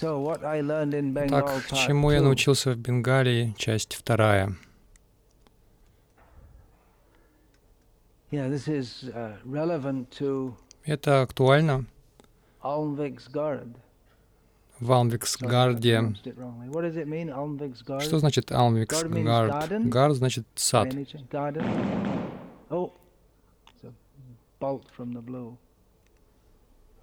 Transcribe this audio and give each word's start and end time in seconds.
Так, 0.00 1.66
чему 1.72 2.10
я 2.10 2.20
научился 2.20 2.72
в 2.72 2.76
Бенгалии, 2.76 3.54
часть 3.56 3.94
вторая. 3.94 4.56
Uh, 8.32 9.38
Это 10.84 11.22
актуально 11.22 11.86
в 14.80 14.92
Алмвиксгарде. 14.92 16.14
Что 18.00 18.18
значит 18.18 18.52
Алмвиксгард? 18.52 19.88
Гард 19.88 20.16
значит 20.16 20.46
сад. 20.54 20.94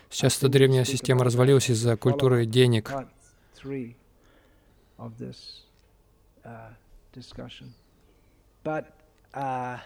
сейчас 0.09 0.37
эта 0.37 0.47
древняя 0.47 0.85
система 0.85 1.25
развалилась 1.25 1.69
из-за 1.69 1.97
культуры 1.97 2.45
денег. 2.45 2.91
But 8.63 8.85
uh... 9.33 9.79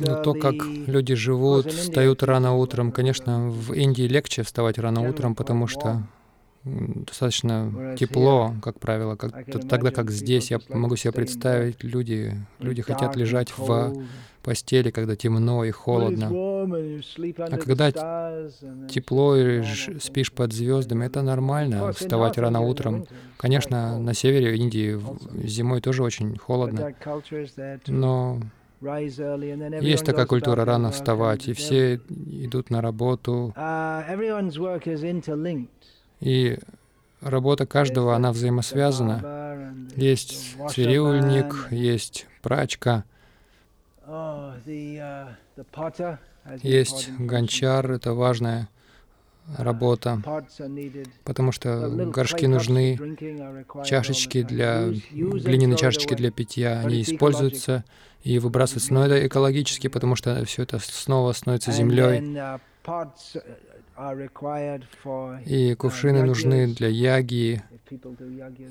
Но 0.00 0.22
то, 0.22 0.34
как 0.34 0.54
люди 0.86 1.14
живут, 1.14 1.72
встают 1.72 2.22
рано 2.22 2.54
утром, 2.56 2.92
конечно, 2.92 3.48
в 3.48 3.72
Индии 3.72 4.02
легче 4.02 4.42
вставать 4.42 4.78
рано 4.78 5.08
утром, 5.08 5.34
потому 5.34 5.66
что 5.66 6.02
достаточно 6.64 7.94
тепло, 7.98 8.54
как 8.62 8.78
правило, 8.78 9.16
как, 9.16 9.32
тогда 9.68 9.90
как 9.90 10.10
здесь, 10.10 10.50
я 10.50 10.60
могу 10.68 10.96
себе 10.96 11.12
представить, 11.12 11.82
люди, 11.82 12.34
люди 12.58 12.82
хотят 12.82 13.16
лежать 13.16 13.52
в 13.56 13.94
постели, 14.42 14.90
когда 14.90 15.16
темно 15.16 15.64
и 15.64 15.70
холодно. 15.70 16.28
А 16.30 17.56
когда 17.58 17.90
Тепло 18.88 19.36
и 19.36 19.62
спишь 20.00 20.32
под 20.32 20.52
звездами, 20.52 21.06
это 21.06 21.22
нормально, 21.22 21.92
вставать 21.92 22.38
рано 22.38 22.60
утром. 22.60 23.06
Конечно, 23.36 23.98
на 23.98 24.14
севере 24.14 24.56
Индии 24.56 24.98
зимой 25.46 25.80
тоже 25.80 26.02
очень 26.02 26.36
холодно, 26.38 26.94
но 27.86 28.40
есть 28.80 30.04
такая 30.04 30.26
культура 30.26 30.64
рано 30.64 30.90
вставать, 30.92 31.48
и 31.48 31.52
все 31.52 31.96
идут 31.96 32.70
на 32.70 32.80
работу, 32.80 33.52
и 36.20 36.58
работа 37.20 37.66
каждого, 37.66 38.14
она 38.14 38.32
взаимосвязана. 38.32 39.74
Есть 39.96 40.56
цирюльник, 40.70 41.68
есть 41.70 42.26
прачка, 42.42 43.04
есть 46.62 47.10
гончар, 47.18 47.90
это 47.90 48.14
важная 48.14 48.68
работа, 49.56 50.20
потому 51.24 51.52
что 51.52 51.88
горшки 51.88 52.46
нужны, 52.46 52.98
чашечки 53.84 54.42
для, 54.42 54.88
глиняные 54.88 55.76
чашечки 55.76 56.14
для 56.14 56.30
питья, 56.30 56.80
они 56.80 57.02
используются 57.02 57.84
и 58.22 58.38
выбрасываются. 58.38 58.92
Но 58.92 59.06
это 59.06 59.26
экологически, 59.26 59.88
потому 59.88 60.16
что 60.16 60.44
все 60.44 60.62
это 60.62 60.78
снова 60.78 61.32
становится 61.32 61.72
землей. 61.72 62.38
И 65.46 65.74
кувшины 65.74 66.22
нужны 66.22 66.74
для 66.74 66.88
яги, 66.88 67.62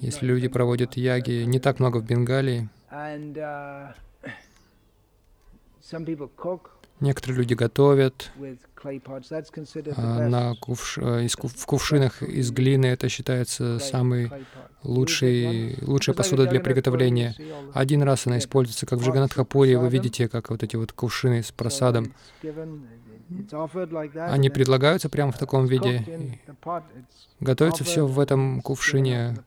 если 0.02 0.26
люди 0.26 0.48
проводят 0.48 0.96
яги. 0.96 1.44
Не 1.44 1.60
так 1.60 1.80
много 1.80 1.98
в 1.98 2.06
Бенгалии. 2.06 2.70
Некоторые 7.00 7.38
люди 7.38 7.54
готовят 7.54 8.32
а, 9.96 10.28
на 10.28 10.56
кувш... 10.56 10.98
из 10.98 11.36
кув- 11.36 11.56
в 11.56 11.66
кувшинах 11.66 12.24
из 12.24 12.50
глины. 12.52 12.88
Это 12.88 13.08
считается 13.08 13.78
самый 13.80 14.32
лучший, 14.84 15.78
лучшая 15.82 16.16
посуда 16.16 16.48
для 16.48 16.60
приготовления. 16.60 17.36
Один 17.74 18.02
раз 18.02 18.26
она 18.26 18.40
используется, 18.40 18.86
как 18.88 19.00
в 19.00 19.04
Джаганатхапуре. 19.04 19.78
Вы 19.78 19.90
видите, 19.90 20.28
как 20.28 20.50
вот 20.50 20.64
эти 20.64 20.76
вот 20.76 20.92
кувшины 20.92 21.44
с 21.44 21.52
просадом. 21.52 22.14
Они 24.32 24.50
предлагаются 24.50 25.10
прямо 25.10 25.32
в 25.32 25.38
таком 25.38 25.66
виде. 25.66 26.06
Готовится 27.40 27.84
все 27.84 28.06
в 28.06 28.20
этом 28.20 28.62
кувшине, 28.62 29.38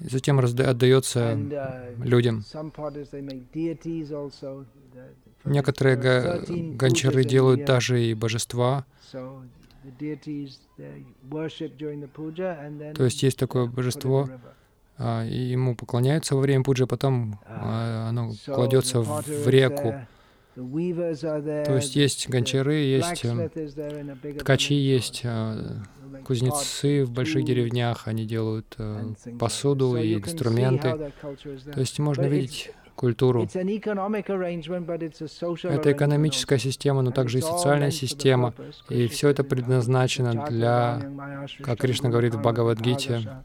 и 0.00 0.08
затем 0.08 0.40
разда- 0.40 0.64
отдается 0.64 1.36
людям. 1.98 2.42
Некоторые 5.44 5.96
гончары 6.76 7.24
делают 7.24 7.64
даже 7.64 8.02
и 8.02 8.14
божества. 8.14 8.84
То 12.94 13.04
есть 13.04 13.22
есть 13.22 13.38
такое 13.38 13.66
божество, 13.66 14.28
а, 14.98 15.24
и 15.26 15.34
ему 15.36 15.74
поклоняются 15.74 16.34
во 16.36 16.40
время 16.40 16.62
пуджи, 16.64 16.84
а 16.84 16.86
потом 16.86 17.40
а, 17.46 18.08
оно 18.08 18.32
кладется 18.46 19.00
в 19.00 19.48
реку. 19.48 19.94
То 20.54 21.74
есть 21.76 21.96
есть 21.96 22.28
гончары, 22.28 22.74
есть 22.74 23.24
э, 23.24 23.48
ткачи, 24.38 24.74
есть 24.74 25.22
э, 25.24 25.80
кузнецы 26.24 27.04
в 27.04 27.10
больших 27.10 27.44
деревнях, 27.44 28.06
они 28.06 28.26
делают 28.26 28.74
э, 28.76 29.14
посуду 29.38 29.96
и 29.96 30.14
инструменты. 30.14 31.12
То 31.72 31.80
есть 31.80 31.98
можно 31.98 32.26
видеть 32.26 32.70
культуру. 32.94 33.44
Это 33.44 33.62
экономическая 35.92 36.58
система, 36.58 37.02
но 37.02 37.10
также 37.12 37.38
и 37.38 37.40
социальная 37.40 37.90
система. 37.90 38.54
И 38.90 39.08
все 39.08 39.30
это 39.30 39.44
предназначено 39.44 40.46
для, 40.48 41.00
как 41.62 41.80
Кришна 41.80 42.10
говорит 42.10 42.34
в 42.34 42.40
Бхагавадгите, 42.40 43.42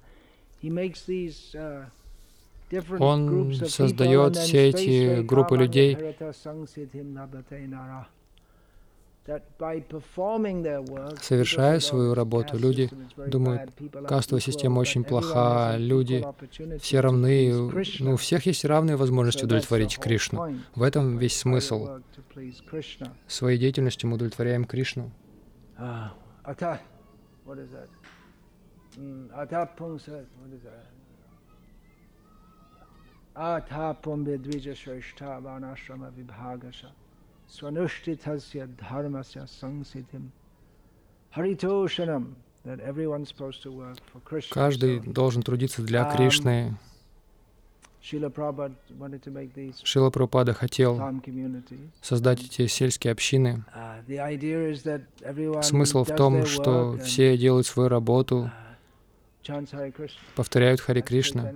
он 3.00 3.54
создает 3.54 4.36
все 4.36 4.70
эти 4.70 5.22
группы 5.22 5.58
людей, 5.58 5.98
Совершая 11.22 11.82
свою 11.82 12.14
работу, 12.14 12.58
люди 12.58 12.90
думают, 13.18 13.72
кастовая 14.08 14.40
система 14.40 14.80
очень 14.80 15.04
плоха, 15.04 15.76
люди 15.78 16.26
все 16.80 17.02
равны, 17.02 17.52
ну, 18.00 18.14
у 18.14 18.16
всех 18.16 18.46
есть 18.46 18.64
равные 18.64 18.96
возможности 18.96 19.44
удовлетворить 19.44 19.98
Кришну. 20.00 20.56
В 20.76 20.82
этом 20.82 21.18
весь 21.18 21.38
смысл. 21.38 22.00
Своей 23.28 23.58
деятельностью 23.58 24.10
мы 24.10 24.16
удовлетворяем 24.16 24.64
Кришну. 24.64 25.12
Ата 25.76 26.80
пумбе 34.04 34.38
двиджа 34.38 34.76
шрешта 34.76 35.40
ванашрама 35.40 36.10
вибхагаша. 36.16 36.92
Swanushthitasya 37.50 38.68
dharmasya 38.76 39.48
sangsitim 39.48 40.32
haritoshanam 41.36 42.36
Каждый 44.50 45.00
должен 45.00 45.42
трудиться 45.42 45.82
для 45.82 46.02
um, 46.02 46.16
Кришны. 46.16 46.78
Шила 48.02 48.30
Прабхупада 50.10 50.54
хотел 50.54 51.02
создать 52.02 52.44
эти 52.44 52.68
сельские 52.68 53.14
общины. 53.14 53.64
Uh, 53.74 55.62
Смысл 55.64 56.04
в 56.04 56.14
том, 56.16 56.46
что 56.46 56.98
все 56.98 57.38
делают 57.38 57.68
свою 57.68 57.88
работу, 57.90 58.52
uh, 58.54 58.67
повторяют 60.36 60.82
Хари 60.82 61.02
Кришна, 61.02 61.54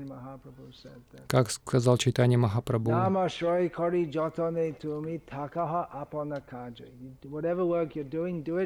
как 1.27 1.51
сказал 1.51 1.97
Чайтани 1.97 2.35
Махапрабху. 2.37 2.91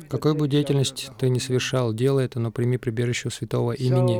Какой 0.09 0.33
бы 0.35 0.47
деятельность 0.47 1.11
ты 1.17 1.29
ни 1.29 1.39
совершал, 1.39 1.93
делай 1.93 2.25
это, 2.25 2.39
но 2.39 2.51
прими 2.51 2.77
прибежище 2.77 3.29
святого 3.29 3.71
имени. 3.71 4.17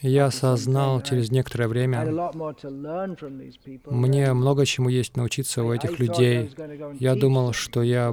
Я 0.00 0.26
осознал 0.26 1.00
через 1.02 1.30
некоторое 1.30 1.68
время, 1.68 2.04
мне 3.86 4.32
много 4.32 4.66
чему 4.66 4.88
есть 4.88 5.16
научиться 5.16 5.62
у 5.62 5.72
этих 5.72 6.00
людей. 6.00 6.50
Я 6.98 7.14
думал, 7.14 7.52
что 7.52 7.82
я 7.82 8.12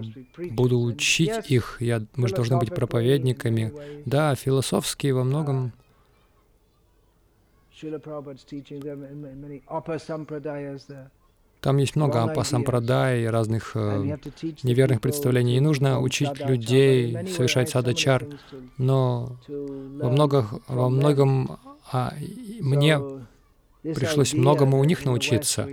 буду 0.52 0.80
учить 0.80 1.50
их, 1.50 1.78
я, 1.80 2.04
мы 2.16 2.28
же 2.28 2.36
должны 2.36 2.58
быть 2.58 2.74
проповедниками. 2.74 3.74
Да, 4.06 4.36
философски 4.36 5.08
во 5.08 5.24
многом 5.24 5.74
там 11.62 11.78
есть 11.78 11.96
много 11.96 12.24
апасампрадай, 12.24 13.30
разных 13.30 13.74
э, 13.76 14.18
неверных 14.64 15.00
представлений. 15.00 15.58
И 15.58 15.60
нужно 15.60 16.00
учить 16.02 16.40
людей 16.40 17.28
совершать 17.28 17.70
садачар. 17.70 18.26
Но 18.78 19.38
во, 19.48 20.10
многих, 20.10 20.54
во 20.68 20.90
многом 20.90 21.60
а, 21.92 22.14
мне 22.60 23.00
пришлось 23.84 24.34
многому 24.34 24.80
у 24.80 24.84
них 24.84 25.06
научиться. 25.06 25.68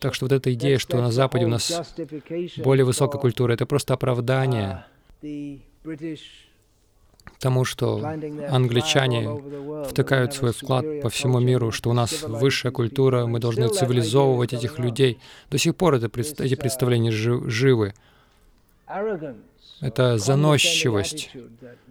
Так 0.00 0.14
что 0.14 0.24
вот 0.24 0.32
эта 0.32 0.52
идея, 0.54 0.78
что 0.78 1.00
на 1.00 1.12
Западе 1.12 1.44
у 1.44 1.48
нас 1.48 1.94
более 2.56 2.84
высокая 2.84 3.20
культура, 3.20 3.52
это 3.52 3.66
просто 3.66 3.94
оправдание 3.94 4.84
тому, 7.38 7.64
что 7.64 8.02
англичане 8.50 9.84
втыкают 9.88 10.34
свой 10.34 10.52
вклад 10.52 10.84
по 11.02 11.08
всему 11.08 11.40
миру, 11.40 11.70
что 11.72 11.90
у 11.90 11.92
нас 11.92 12.22
высшая 12.22 12.72
культура, 12.72 13.26
мы 13.26 13.38
должны 13.38 13.68
цивилизовывать 13.68 14.52
этих 14.52 14.78
людей. 14.78 15.18
До 15.50 15.58
сих 15.58 15.76
пор 15.76 15.94
это, 15.94 16.10
эти 16.42 16.54
представления 16.54 17.10
живы 17.10 17.94
это 19.80 20.18
заносчивость, 20.18 21.30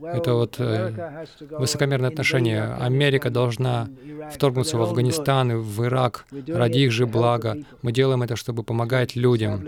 это 0.02 0.34
вот 0.34 0.56
э, 0.60 1.26
высокомерное 1.52 2.10
отношение. 2.10 2.64
Америка 2.76 3.30
должна 3.30 3.90
вторгнуться 4.32 4.78
в 4.78 4.82
Афганистан 4.82 5.52
и 5.52 5.56
в 5.56 5.84
Ирак 5.86 6.26
ради 6.48 6.80
их 6.80 6.92
же 6.92 7.08
блага. 7.08 7.58
Мы 7.82 7.92
делаем 7.92 8.22
это, 8.22 8.36
чтобы 8.36 8.64
помогать 8.64 9.16
людям, 9.16 9.66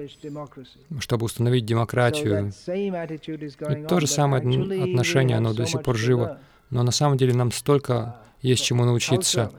чтобы 1.00 1.26
установить 1.26 1.66
демократию. 1.66 2.52
И 2.68 3.86
то 3.88 4.00
же 4.00 4.08
самое 4.08 4.42
отношение, 4.84 5.38
оно 5.38 5.54
до 5.54 5.66
сих 5.66 5.82
пор 5.82 5.98
живо. 5.98 6.40
Но 6.70 6.84
на 6.84 6.92
самом 6.92 7.18
деле 7.18 7.34
нам 7.34 7.52
столько 7.52 8.18
есть 8.42 8.64
чему 8.64 8.86
научиться 8.86 9.52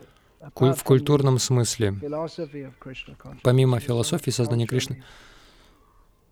в 0.54 0.82
культурном 0.84 1.38
смысле. 1.38 1.94
Помимо 3.42 3.80
философии 3.80 4.30
сознания 4.30 4.66
Кришны, 4.66 5.02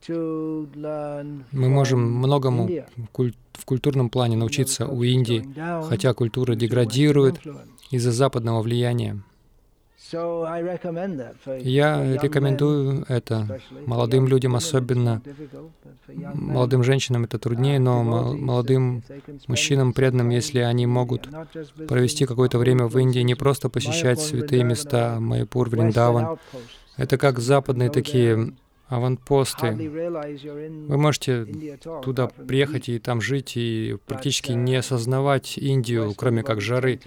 мы 0.08 1.68
можем 1.68 2.00
многому 2.00 2.68
в 3.52 3.64
культурном 3.64 4.08
плане 4.10 4.36
научиться 4.36 4.86
у 4.86 5.02
Индии, 5.02 5.46
хотя 5.88 6.14
культура 6.14 6.54
деградирует 6.54 7.40
из-за 7.90 8.12
западного 8.12 8.62
влияния. 8.62 9.22
Я 11.58 12.16
рекомендую 12.16 13.04
это 13.06 13.60
молодым 13.86 14.26
людям, 14.26 14.56
особенно 14.56 15.22
молодым 16.08 16.82
женщинам 16.82 17.24
это 17.24 17.38
труднее, 17.38 17.78
но 17.78 18.02
молодым 18.02 19.04
мужчинам 19.46 19.92
преданным, 19.92 20.30
если 20.30 20.60
они 20.60 20.86
могут 20.86 21.28
провести 21.86 22.26
какое-то 22.26 22.58
время 22.58 22.86
в 22.86 22.98
Индии, 22.98 23.20
не 23.20 23.34
просто 23.34 23.68
посещать 23.68 24.20
святые 24.20 24.64
места, 24.64 25.20
Майпур, 25.20 25.68
Вриндаван. 25.68 26.38
Это 26.96 27.16
как 27.16 27.38
западные 27.38 27.90
такие 27.90 28.54
аванпосты. 28.90 29.72
Вы 29.72 30.96
можете 30.98 31.46
туда 32.02 32.26
приехать 32.26 32.88
и 32.88 32.98
там 32.98 33.20
жить, 33.20 33.56
и 33.56 33.96
практически 34.06 34.52
не 34.52 34.76
осознавать 34.76 35.56
Индию, 35.56 36.12
кроме 36.14 36.42
как 36.42 36.60
жары. 36.60 37.00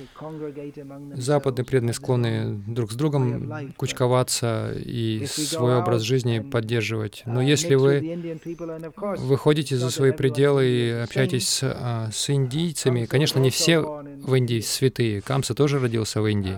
Западные 1.14 1.66
преданные 1.66 1.94
склонны 1.94 2.64
друг 2.68 2.92
с 2.92 2.96
другом 2.96 3.74
кучковаться 3.76 4.74
и 4.76 5.26
свой 5.28 5.78
образ 5.78 6.02
жизни 6.02 6.40
поддерживать. 6.40 7.24
Но 7.26 7.42
если 7.42 7.76
вы 7.76 8.34
выходите 9.18 9.76
за 9.76 9.90
свои 9.90 10.12
пределы 10.12 10.66
и 10.66 10.90
общаетесь 10.90 11.50
с, 11.50 11.64
а, 11.64 12.10
с 12.12 12.30
индийцами, 12.30 13.06
конечно, 13.06 13.40
не 13.40 13.50
все 13.50 13.82
в 13.82 14.34
Индии 14.34 14.62
святые. 14.62 15.22
Камса 15.22 15.54
тоже 15.54 15.80
родился 15.80 16.22
в 16.22 16.28
Индии. 16.28 16.58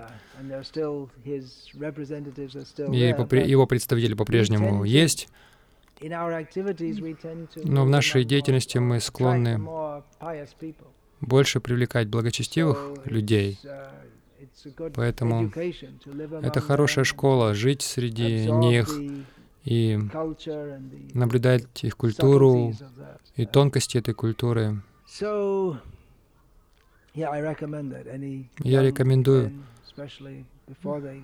И 2.92 3.50
его 3.50 3.68
представители 3.68 4.14
по-прежнему 4.14 4.84
есть. 4.84 5.30
Но 6.02 7.86
в 7.86 7.90
нашей 7.90 8.24
деятельности 8.26 8.78
мы 8.78 9.00
склонны 9.00 9.62
больше 11.22 11.60
привлекать 11.60 12.08
благочестивых 12.10 12.94
людей. 13.06 13.58
Uh, 13.64 13.88
Поэтому 14.96 15.52
это 16.42 16.60
хорошая 16.62 17.06
школа, 17.06 17.54
жить 17.54 17.82
среди 17.82 18.50
них 18.52 18.90
и 19.64 20.00
наблюдать 21.14 21.84
их 21.84 21.98
культуру 21.98 22.74
и 23.36 23.46
тонкости 23.46 23.98
этой 23.98 24.14
культуры. 24.14 24.82
Я 27.14 28.82
рекомендую 28.82 29.52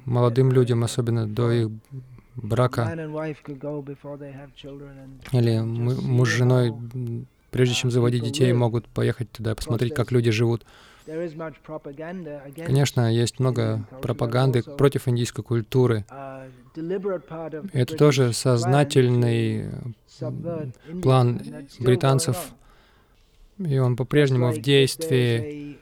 молодым 0.05 0.51
людям, 0.51 0.83
особенно 0.83 1.27
до 1.27 1.51
их 1.51 1.69
брака, 2.35 2.91
или 5.31 5.59
муж 5.59 6.29
с 6.29 6.31
женой, 6.31 6.73
прежде 7.49 7.75
чем 7.75 7.91
заводить 7.91 8.23
детей, 8.23 8.53
могут 8.53 8.87
поехать 8.87 9.31
туда, 9.31 9.55
посмотреть, 9.55 9.93
как 9.93 10.11
люди 10.11 10.31
живут. 10.31 10.65
Конечно, 12.65 13.11
есть 13.11 13.39
много 13.39 13.85
пропаганды 14.01 14.61
против 14.61 15.07
индийской 15.07 15.43
культуры. 15.43 16.05
Это 17.73 17.95
тоже 17.97 18.33
сознательный 18.33 19.71
план 21.01 21.41
британцев, 21.79 22.53
и 23.57 23.77
он 23.79 23.95
по-прежнему 23.95 24.51
в 24.51 24.59
действии. 24.59 25.77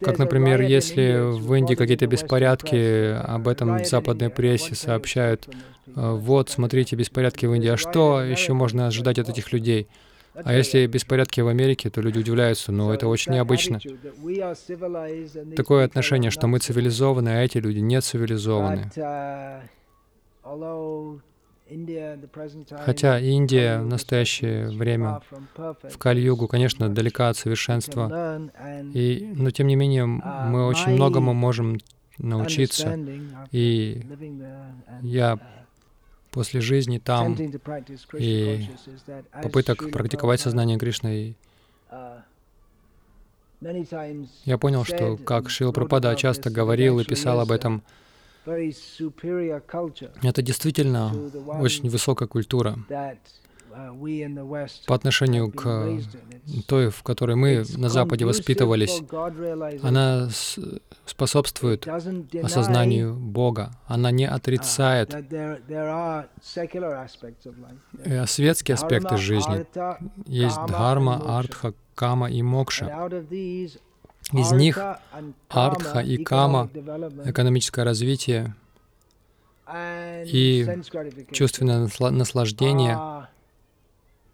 Как, 0.00 0.18
например, 0.18 0.60
если 0.60 1.18
в 1.20 1.54
Индии 1.54 1.74
какие-то 1.74 2.06
беспорядки, 2.06 3.12
об 3.12 3.48
этом 3.48 3.78
в 3.78 3.86
западной 3.86 4.30
прессе 4.30 4.74
сообщают, 4.74 5.48
«Вот, 5.86 6.50
смотрите, 6.50 6.96
беспорядки 6.96 7.46
в 7.46 7.54
Индии. 7.54 7.68
А 7.68 7.76
что 7.76 8.22
еще 8.22 8.52
можно 8.52 8.86
ожидать 8.86 9.18
от 9.18 9.28
этих 9.28 9.52
людей? 9.52 9.88
А 10.34 10.54
если 10.54 10.86
беспорядки 10.86 11.40
в 11.40 11.48
Америке, 11.48 11.90
то 11.90 12.00
люди 12.00 12.18
удивляются, 12.18 12.72
но 12.72 12.92
это 12.94 13.06
очень 13.06 13.32
необычно. 13.32 13.80
Такое 15.56 15.84
отношение, 15.84 16.30
что 16.30 16.46
мы 16.46 16.58
цивилизованы, 16.58 17.28
а 17.28 17.42
эти 17.42 17.58
люди 17.58 17.80
не 17.80 18.00
цивилизованы. 18.00 18.90
Хотя 22.84 23.18
Индия 23.18 23.80
в 23.80 23.86
настоящее 23.86 24.68
время 24.70 25.20
в 25.56 25.98
Кали-югу, 25.98 26.48
конечно, 26.48 26.88
далека 26.88 27.28
от 27.28 27.36
совершенства, 27.36 28.40
и, 28.94 29.32
но 29.36 29.50
тем 29.50 29.66
не 29.66 29.76
менее 29.76 30.06
мы 30.06 30.66
очень 30.66 30.92
многому 30.92 31.34
можем 31.34 31.78
научиться. 32.18 32.98
И 33.50 34.02
я 35.02 35.38
после 36.30 36.60
жизни 36.60 36.98
там 36.98 37.36
и 38.14 38.68
попыток 39.42 39.90
практиковать 39.90 40.40
сознание 40.40 40.78
Кришны, 40.78 41.36
я 44.44 44.58
понял, 44.58 44.84
что 44.84 45.16
как 45.16 45.48
Шрила 45.48 45.70
Прабхупада 45.70 46.16
часто 46.16 46.50
говорил 46.50 46.98
и 46.98 47.04
писал 47.04 47.38
об 47.38 47.52
этом, 47.52 47.82
это 50.22 50.42
действительно 50.42 51.12
очень 51.60 51.88
высокая 51.88 52.28
культура 52.28 52.76
по 54.86 54.94
отношению 54.94 55.50
к 55.50 55.88
той, 56.66 56.90
в 56.90 57.02
которой 57.02 57.36
мы 57.36 57.64
на 57.76 57.88
Западе 57.88 58.24
воспитывались. 58.24 59.02
Она 59.82 60.28
способствует 61.06 61.88
осознанию 62.42 63.14
Бога. 63.14 63.70
Она 63.86 64.10
не 64.10 64.26
отрицает 64.28 65.14
э, 65.14 65.58
светские 68.26 68.74
аспекты 68.74 69.16
жизни. 69.16 69.66
Есть 70.26 70.58
дхарма, 70.66 71.38
артха, 71.38 71.74
кама 71.94 72.30
и 72.30 72.42
мокша. 72.42 73.08
Из 74.32 74.52
них 74.52 74.78
артха 75.48 76.00
и 76.00 76.22
кама, 76.22 76.68
экономическое 77.24 77.84
развитие 77.84 78.54
и 79.74 80.66
чувственное 81.32 81.88
наслаждение 82.10 83.28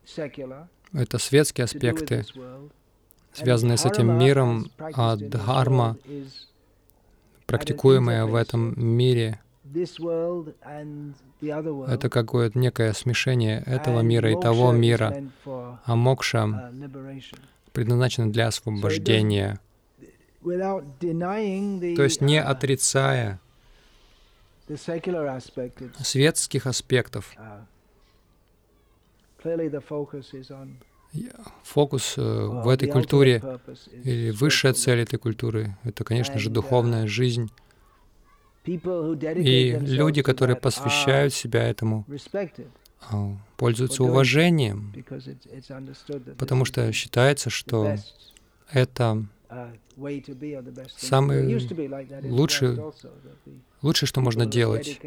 —это 0.92 1.18
светские 1.18 1.64
аспекты, 1.64 2.24
связанные 3.32 3.76
с 3.76 3.84
этим 3.84 4.18
миром, 4.18 4.70
а 4.78 5.16
дхарма, 5.16 5.96
практикуемая 7.46 8.24
в 8.24 8.34
этом 8.34 8.74
мире, 8.76 9.40
это 11.40 12.08
какое-то 12.08 12.58
некое 12.58 12.92
смешение 12.94 13.62
этого 13.66 14.00
мира 14.00 14.32
и 14.32 14.40
того 14.40 14.72
мира, 14.72 15.24
а 15.44 15.94
мокша 15.94 16.72
предназначена 17.72 18.32
для 18.32 18.46
освобождения. 18.48 19.60
То 21.96 22.02
есть 22.02 22.20
не 22.20 22.40
отрицая 22.40 23.40
светских 25.98 26.66
аспектов. 26.66 27.34
Фокус 31.62 32.18
э, 32.18 32.20
в 32.20 32.68
этой 32.68 32.88
культуре 32.88 33.42
или 34.04 34.30
высшая 34.30 34.74
цель 34.74 35.00
этой 35.00 35.18
культуры— 35.18 35.76
это, 35.84 36.04
конечно 36.04 36.38
же, 36.38 36.50
духовная 36.50 37.06
жизнь. 37.06 37.50
И 38.64 39.78
люди, 39.80 40.20
которые 40.22 40.56
посвящают 40.56 41.32
себя 41.32 41.66
этому, 41.66 42.04
а, 43.10 43.36
пользуются 43.56 44.02
уважением, 44.02 44.92
потому 46.36 46.66
что 46.66 46.92
считается, 46.92 47.48
что 47.48 47.96
это 48.70 49.24
самый 50.96 51.54
лучший, 52.30 52.78
лучшее, 53.82 54.06
что 54.06 54.20
можно 54.20 54.46
делать. 54.46 55.00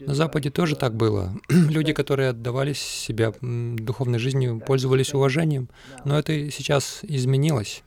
На 0.00 0.14
Западе 0.14 0.50
тоже 0.50 0.76
так 0.76 0.94
было. 0.94 1.32
Люди, 1.48 1.92
которые 1.92 2.30
отдавались 2.30 2.80
себя 2.80 3.32
духовной 3.40 4.18
жизнью, 4.18 4.62
пользовались 4.64 5.14
уважением, 5.14 5.68
но 6.04 6.18
это 6.18 6.50
сейчас 6.50 7.00
изменилось. 7.02 7.82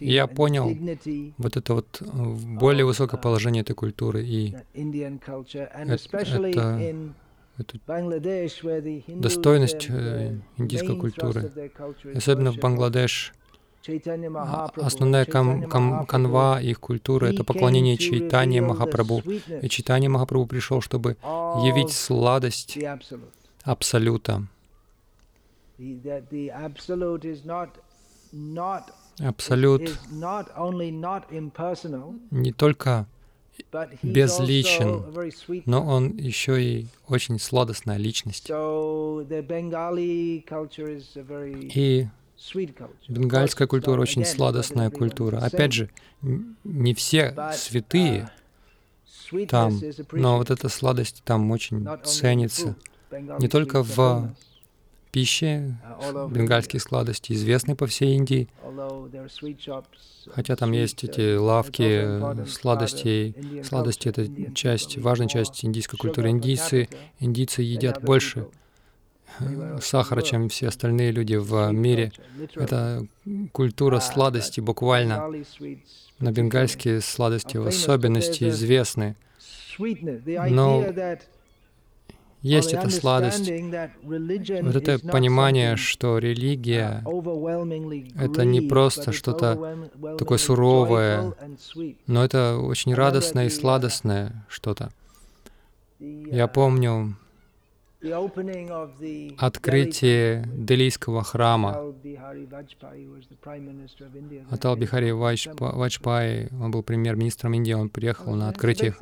Я 0.00 0.26
понял 0.26 0.76
вот 1.38 1.56
это 1.56 1.74
вот 1.74 2.00
э, 2.00 2.06
более 2.58 2.84
высокое 2.84 3.20
положение 3.20 3.62
этой 3.62 3.74
культуры 3.74 4.24
и 4.24 4.56
это 6.54 6.94
эту 7.58 7.78
достойность 9.08 9.86
э, 9.88 10.38
индийской 10.56 10.96
культуры. 10.98 11.50
Особенно 12.14 12.52
в 12.52 12.58
Бангладеш 12.58 13.32
а, 14.34 14.70
основная 14.76 15.26
кам 15.26 15.68
кам 15.68 16.06
канва 16.06 16.60
их 16.60 16.80
культуры— 16.80 17.28
это 17.34 17.44
поклонение 17.44 17.98
Чайтанье 17.98 18.62
Махапрабху. 18.62 19.22
И 19.62 19.68
Чайтанье 19.68 20.08
Махапрабху 20.08 20.46
пришел, 20.46 20.80
чтобы 20.80 21.16
явить 21.22 21.92
сладость 21.92 22.78
Абсолюта. 23.62 24.46
Абсолют 29.20 29.98
не 32.30 32.52
только 32.52 33.06
безличен, 34.02 35.04
но 35.66 35.84
он 35.84 36.16
еще 36.16 36.62
и 36.62 36.86
очень 37.08 37.38
сладостная 37.38 37.96
личность. 37.96 38.50
И 41.74 42.08
бенгальская 43.08 43.68
культура 43.68 44.00
очень 44.00 44.24
сладостная 44.24 44.90
культура. 44.90 45.38
Опять 45.38 45.72
же, 45.72 45.90
не 46.22 46.94
все 46.94 47.34
святые 47.54 48.30
uh, 49.30 49.46
там, 49.46 49.80
но 50.12 50.38
вот 50.38 50.50
эта 50.50 50.68
сладость 50.68 51.22
там 51.24 51.50
очень 51.50 51.86
ценится. 52.04 52.76
Не 53.38 53.48
только 53.48 53.82
в 53.82 54.34
пищи, 55.14 55.76
uh, 56.00 56.28
бенгальские 56.28 56.80
сладости 56.80 57.34
известны 57.34 57.76
по 57.76 57.86
всей 57.86 58.16
Индии, 58.16 58.48
хотя 60.34 60.56
там 60.56 60.72
есть 60.72 61.04
эти 61.04 61.36
лавки 61.36 62.46
сладостей. 62.48 63.36
Сладости— 63.62 64.08
это 64.12 64.26
часть, 64.54 64.98
важная 64.98 65.28
часть 65.28 65.64
индийской 65.64 66.00
культуры. 66.00 66.30
Индийцы, 66.30 66.88
индийцы 67.20 67.62
едят 67.62 68.02
больше 68.02 68.48
сахара, 69.80 70.22
чем 70.22 70.48
все 70.48 70.66
остальные 70.66 71.12
люди 71.12 71.36
в 71.36 71.70
мире. 71.70 72.10
Это 72.56 73.06
культура 73.52 73.98
uh, 73.98 74.00
сладости 74.00 74.58
буквально. 74.58 75.30
На 76.18 76.32
бенгальские 76.32 77.00
сладости 77.00 77.56
в 77.56 77.68
особенности 77.68 78.48
известны. 78.48 79.14
Но 79.78 80.84
есть 82.44 82.74
эта 82.74 82.90
сладость, 82.90 83.50
вот 84.02 84.76
это 84.76 84.98
понимание, 84.98 85.76
что 85.76 86.18
религия— 86.18 87.02
это 88.18 88.44
не 88.44 88.60
просто 88.60 89.12
что-то 89.12 89.88
такое 90.18 90.38
суровое, 90.38 91.32
но 92.06 92.24
это 92.24 92.58
очень 92.58 92.94
радостное 92.94 93.46
и 93.46 93.50
сладостное 93.50 94.44
что-то. 94.48 94.90
Я 95.98 96.46
помню 96.48 97.16
открытие 99.38 100.48
Делийского 100.52 101.22
храма. 101.22 101.94
Атал 104.50 104.76
Бихари 104.76 105.10
Ваджпай, 105.10 106.48
он 106.60 106.70
был 106.70 106.82
премьер-министром 106.82 107.54
Индии, 107.54 107.72
он 107.72 107.88
приехал 107.88 108.34
на 108.34 108.48
открытие. 108.48 108.94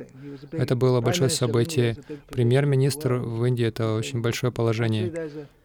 Это 0.51 0.75
было 0.75 1.01
большое 1.01 1.29
событие. 1.29 1.97
Премьер-министр 2.29 3.15
в 3.15 3.43
Индии— 3.45 3.65
это 3.65 3.95
очень 3.95 4.21
большое 4.21 4.51
положение. 4.51 5.11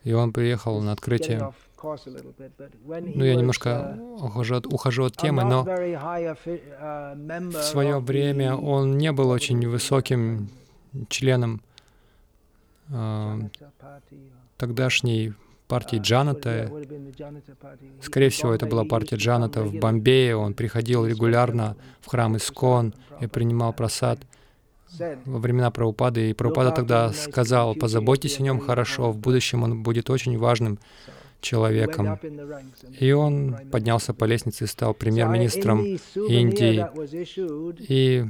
И 0.05 0.13
он 0.13 0.33
приехал 0.33 0.81
на 0.81 0.93
открытие. 0.93 1.53
Ну, 1.81 3.25
я 3.25 3.37
немножко 3.37 3.97
ухожу 4.19 4.57
от, 4.57 4.67
ухожу 4.67 5.05
от 5.05 5.17
темы, 5.17 5.45
но 5.45 5.63
в 5.63 7.63
свое 7.63 8.01
время 8.01 8.57
он 8.57 8.99
не 8.99 9.13
был 9.13 9.31
очень 9.31 9.65
высоким 9.69 10.49
членом 11.09 11.61
тогдашней 14.57 15.35
партии 15.69 15.99
Джаната. 15.99 16.73
Скорее 18.03 18.31
всего, 18.31 18.53
это 18.53 18.67
была 18.67 18.85
партия 18.85 19.17
Джаната 19.17 19.63
в 19.63 19.75
Бомбее. 19.75 20.37
Он 20.37 20.55
приходил 20.55 21.07
регулярно 21.07 21.77
в 22.01 22.09
храм 22.09 22.37
Искон 22.37 22.95
и 23.21 23.27
принимал 23.27 23.73
просад 23.73 24.19
во 25.27 25.39
времена 25.39 25.71
Прабхупады. 25.71 26.31
И 26.31 26.35
Прабхупада 26.35 26.73
тогда 26.73 27.13
сказал, 27.13 27.75
позаботьтесь 27.75 28.41
о 28.41 28.43
нем 28.43 28.61
хорошо, 28.61 29.13
в 29.13 29.19
будущем 29.19 29.63
он 29.63 29.83
будет 29.83 30.09
очень 30.11 30.39
важным 30.39 30.79
человеком. 31.41 32.19
И 32.99 33.13
он 33.13 33.57
поднялся 33.71 34.15
по 34.15 34.25
лестнице 34.25 34.65
и 34.65 34.67
стал 34.67 34.95
премьер-министром 34.95 35.85
Индии. 36.15 36.85
И 37.89 38.25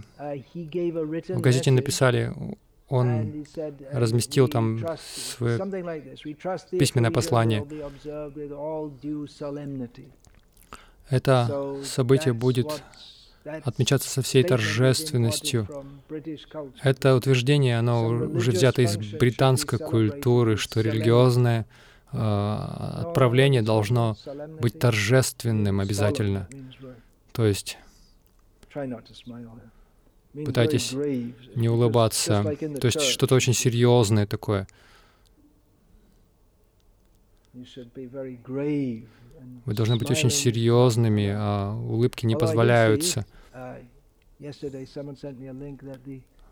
в 1.32 1.40
газете 1.40 1.70
написали, 1.70 2.32
он 2.88 3.44
разместил 3.92 4.48
там 4.48 4.84
свое 4.98 5.58
письменное 6.70 7.10
послание. 7.10 7.66
Это 11.10 11.76
событие 11.84 12.34
будет 12.34 12.82
отмечаться 13.64 14.08
со 14.08 14.22
всей 14.22 14.42
торжественностью. 14.42 15.66
Это 16.82 17.14
утверждение, 17.14 17.78
оно 17.78 18.08
уже 18.08 18.52
взято 18.52 18.82
из 18.82 18.96
британской 18.96 19.78
культуры, 19.78 20.56
что 20.56 20.80
религиозное 20.80 21.66
э, 22.12 22.18
отправление 22.18 23.62
должно 23.62 24.16
быть 24.60 24.78
торжественным 24.78 25.80
обязательно. 25.80 26.46
То 27.32 27.46
есть 27.46 27.78
пытайтесь 30.44 30.92
не 31.54 31.68
улыбаться. 31.68 32.42
То 32.80 32.86
есть 32.86 33.00
что-то 33.00 33.34
очень 33.34 33.54
серьезное 33.54 34.26
такое. 34.26 34.66
Вы 39.64 39.74
должны 39.74 39.96
быть 39.96 40.10
очень 40.10 40.30
серьезными, 40.30 41.32
а 41.34 41.74
улыбки 41.74 42.26
не 42.26 42.36
позволяются. 42.36 43.26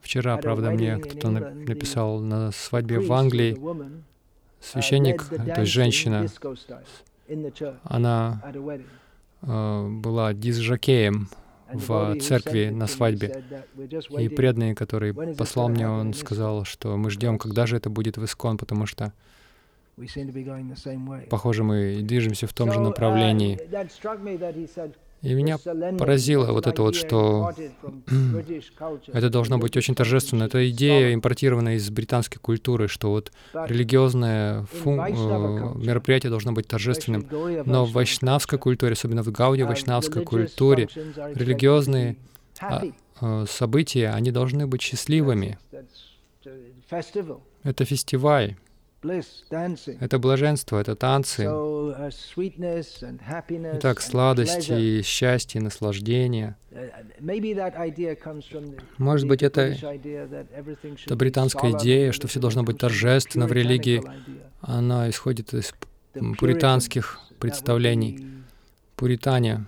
Вчера, 0.00 0.36
правда, 0.36 0.70
мне 0.70 0.98
кто-то 0.98 1.30
написал 1.30 2.20
на 2.20 2.52
свадьбе 2.52 3.00
в 3.00 3.12
Англии, 3.12 3.58
священник, 4.60 5.24
то 5.28 5.60
есть 5.60 5.72
женщина, 5.72 6.26
она 7.82 8.40
э, 9.42 9.88
была 9.88 10.32
дисжакеем 10.32 11.28
в 11.72 12.18
церкви 12.20 12.70
на 12.70 12.86
свадьбе. 12.86 13.42
И 14.18 14.28
преданный, 14.28 14.74
который 14.74 15.14
послал 15.34 15.68
мне, 15.68 15.88
он 15.88 16.14
сказал, 16.14 16.64
что 16.64 16.96
мы 16.96 17.10
ждем, 17.10 17.38
когда 17.38 17.66
же 17.66 17.76
это 17.76 17.90
будет 17.90 18.16
в 18.16 18.24
Искон, 18.24 18.58
потому 18.58 18.86
что 18.86 19.12
похоже, 21.30 21.64
мы 21.64 22.00
движемся 22.02 22.46
в 22.46 22.52
том 22.52 22.72
же 22.72 22.80
направлении. 22.80 23.58
И 25.26 25.34
меня 25.34 25.58
поразило 25.98 26.52
вот 26.52 26.68
это 26.68 26.82
вот, 26.82 26.94
что 26.94 27.52
это 29.12 29.28
должно 29.28 29.58
быть 29.58 29.76
очень 29.76 29.96
торжественно. 29.96 30.44
Это 30.44 30.70
идея, 30.70 31.12
импортированная 31.14 31.74
из 31.74 31.90
британской 31.90 32.40
культуры, 32.40 32.86
что 32.86 33.10
вот 33.10 33.32
религиозное 33.52 34.62
фу- 34.66 34.92
э, 34.92 35.84
мероприятие 35.84 36.30
должно 36.30 36.52
быть 36.52 36.68
торжественным. 36.68 37.26
Но 37.64 37.84
в 37.84 37.92
вайшнавской 37.92 38.60
культуре, 38.60 38.92
особенно 38.92 39.24
в 39.24 39.32
гауди 39.32 39.64
вайшнавской 39.64 40.24
культуре, 40.24 40.88
религиозные 41.34 42.16
а, 42.60 42.84
э, 43.20 43.46
события, 43.48 44.10
они 44.10 44.30
должны 44.30 44.68
быть 44.68 44.82
счастливыми. 44.82 45.58
Это 47.64 47.84
фестиваль. 47.84 48.54
Это 50.00 50.18
блаженство, 50.18 50.78
это 50.78 50.96
танцы. 50.96 51.44
Uh, 51.44 52.12
Итак, 53.78 54.00
сладости, 54.00 54.72
и 54.72 55.02
счастье, 55.02 55.60
наслаждение. 55.60 56.56
Uh, 56.70 56.90
Может 58.98 59.28
быть, 59.28 59.42
это, 59.42 59.60
это 59.62 61.16
британская 61.16 61.72
идея, 61.72 62.12
что 62.12 62.28
все 62.28 62.40
должно 62.40 62.62
быть 62.62 62.78
торжественно 62.78 63.46
в 63.46 63.52
религии. 63.52 64.02
Она 64.60 65.08
исходит 65.10 65.54
из 65.54 65.72
пуританских 66.38 67.20
представлений. 67.38 68.26
Пуритане. 68.96 69.66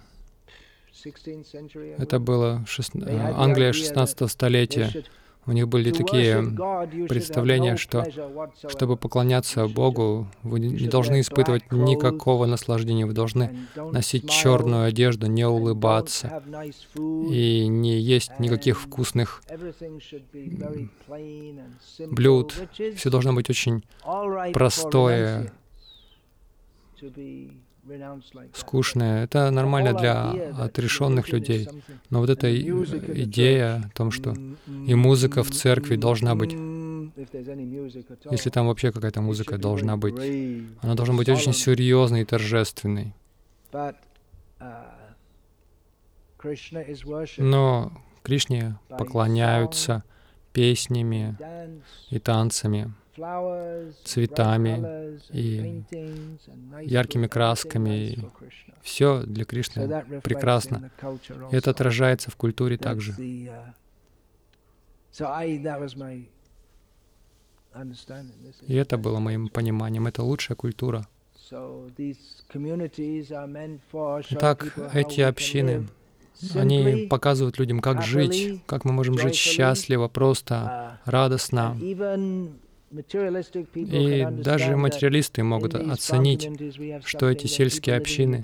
Это 1.99 2.19
было 2.19 2.65
шест... 2.67 2.93
Англия 2.97 3.73
16 3.73 4.31
столетия. 4.31 5.05
У 5.49 5.53
них 5.53 5.67
были 5.67 5.91
такие 5.91 6.43
представления, 7.09 7.77
что 7.77 8.05
чтобы 8.69 8.99
поклоняться 8.99 9.67
Богу, 9.67 10.29
вы 10.43 10.61
не 10.61 10.89
должны 10.89 11.21
испытывать 11.21 11.73
никакого 11.73 12.45
наслаждения, 12.45 13.07
вы 13.07 13.15
должны 13.15 13.57
носить 13.75 14.29
черную 14.29 14.85
одежду, 14.85 15.27
не 15.27 15.47
улыбаться 15.47 16.43
и 16.95 17.67
не 17.67 17.99
есть 17.99 18.39
никаких 18.39 18.79
вкусных 18.79 19.43
блюд. 22.11 22.55
Все 22.97 23.09
должно 23.09 23.33
быть 23.33 23.49
очень 23.49 23.83
простое, 24.53 25.51
скучное. 28.55 29.25
Это 29.25 29.51
нормально 29.51 29.93
для 29.93 30.31
отрешенных 30.59 31.31
людей. 31.33 31.69
Но 32.11 32.21
вот 32.21 32.31
эта 32.31 32.55
идея 32.55 33.83
о 33.87 33.97
том, 33.97 34.11
что 34.11 34.35
и 34.87 34.95
музыка 34.95 35.43
в 35.43 35.51
церкви 35.51 35.97
должна 35.97 36.35
быть, 36.35 36.53
если 38.31 38.51
там 38.51 38.67
вообще 38.69 38.93
какая-то 38.93 39.21
музыка 39.21 39.59
должна 39.59 39.97
быть, 39.97 40.17
она 40.81 40.95
должна 40.95 41.15
быть 41.15 41.29
очень 41.29 41.53
серьезной 41.53 42.23
и 42.23 42.25
торжественной. 42.25 43.15
Но 47.39 47.93
Кришне 48.23 48.79
поклоняются 48.89 50.05
песнями 50.53 51.37
и 52.11 52.19
танцами 52.19 52.93
цветами 54.05 55.19
и 55.31 55.83
яркими 56.83 57.27
красками. 57.27 58.19
Все 58.83 59.23
для 59.23 59.45
Кришны 59.45 60.05
прекрасно. 60.23 60.91
И 61.51 61.57
это 61.57 61.71
отражается 61.71 62.31
в 62.31 62.37
культуре 62.37 62.77
также. 62.77 63.15
И 63.19 63.51
это 68.75 68.99
было 68.99 69.19
моим 69.19 69.49
пониманием. 69.49 70.07
Это 70.07 70.23
лучшая 70.23 70.57
культура. 70.57 71.07
Итак, 74.31 74.79
эти 74.93 75.21
общины, 75.23 75.89
они 76.55 77.07
показывают 77.09 77.59
людям, 77.59 77.81
как 77.81 78.03
жить, 78.03 78.63
как 78.67 78.85
мы 78.85 78.93
можем 78.93 79.19
жить 79.19 79.35
счастливо, 79.35 80.09
просто, 80.09 81.01
радостно. 81.05 81.77
И 83.75 84.27
даже 84.31 84.77
материалисты 84.77 85.43
могут 85.43 85.75
оценить, 85.75 86.49
что 87.05 87.29
эти 87.29 87.47
сельские 87.47 87.97
общины 87.97 88.43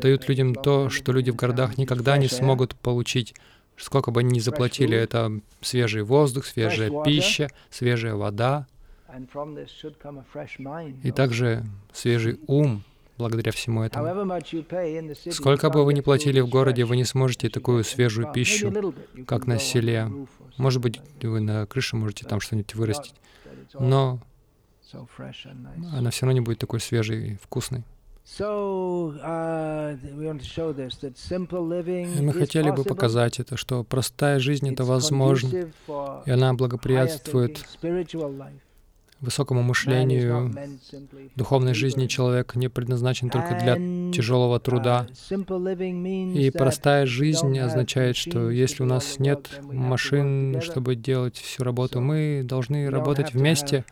дают 0.00 0.28
людям 0.28 0.54
то, 0.54 0.88
что 0.88 1.12
люди 1.12 1.30
в 1.30 1.36
городах 1.36 1.78
никогда 1.78 2.16
не 2.16 2.28
смогут 2.28 2.76
получить, 2.76 3.34
сколько 3.76 4.10
бы 4.12 4.20
они 4.20 4.36
ни 4.36 4.38
заплатили. 4.38 4.96
Это 4.96 5.40
свежий 5.60 6.02
воздух, 6.02 6.46
свежая 6.46 6.92
пища, 7.02 7.50
свежая 7.70 8.14
вода, 8.14 8.66
и 11.02 11.10
также 11.10 11.64
свежий 11.92 12.38
ум, 12.46 12.82
благодаря 13.18 13.52
всему 13.52 13.82
этому. 13.82 14.40
Сколько 15.30 15.70
бы 15.70 15.84
вы 15.84 15.94
ни 15.94 16.00
платили 16.00 16.40
в 16.40 16.48
городе, 16.48 16.84
вы 16.84 16.96
не 16.96 17.04
сможете 17.04 17.48
такую 17.48 17.84
свежую 17.84 18.32
пищу, 18.32 18.94
как 19.26 19.46
на 19.46 19.58
селе. 19.58 20.10
Может 20.56 20.80
быть, 20.82 21.00
вы 21.22 21.40
на 21.40 21.66
крыше 21.66 21.96
можете 21.96 22.26
там 22.26 22.40
что-нибудь 22.40 22.74
вырастить, 22.74 23.14
но 23.74 24.20
она 25.92 26.10
все 26.10 26.26
равно 26.26 26.32
не 26.32 26.40
будет 26.40 26.58
такой 26.58 26.80
свежей 26.80 27.32
и 27.32 27.36
вкусной. 27.36 27.84
Uh, 28.38 29.98
и 32.18 32.22
мы 32.22 32.32
хотели 32.32 32.70
бы 32.70 32.84
показать 32.84 33.38
это, 33.38 33.58
что 33.58 33.84
простая 33.84 34.38
жизнь— 34.38 34.66
это 34.72 34.82
возможно, 34.84 35.70
и 36.24 36.30
она 36.30 36.54
благоприятствует 36.54 37.62
высокому 39.24 39.62
мышлению, 39.62 40.54
духовной 41.34 41.74
жизни 41.74 42.06
человек 42.06 42.54
не 42.54 42.68
предназначен 42.68 43.30
только 43.30 43.58
для 43.58 43.74
тяжелого 44.12 44.60
труда. 44.60 45.06
И 45.30 46.52
простая 46.54 47.06
жизнь 47.06 47.58
означает, 47.58 48.16
что 48.16 48.50
если 48.50 48.82
у 48.82 48.86
нас 48.86 49.18
нет 49.18 49.60
машин, 49.62 50.60
чтобы 50.60 50.94
делать 50.94 51.36
всю 51.36 51.64
работу, 51.64 52.00
мы 52.00 52.42
должны 52.44 52.90
работать 52.90 53.34
вместе. 53.34 53.84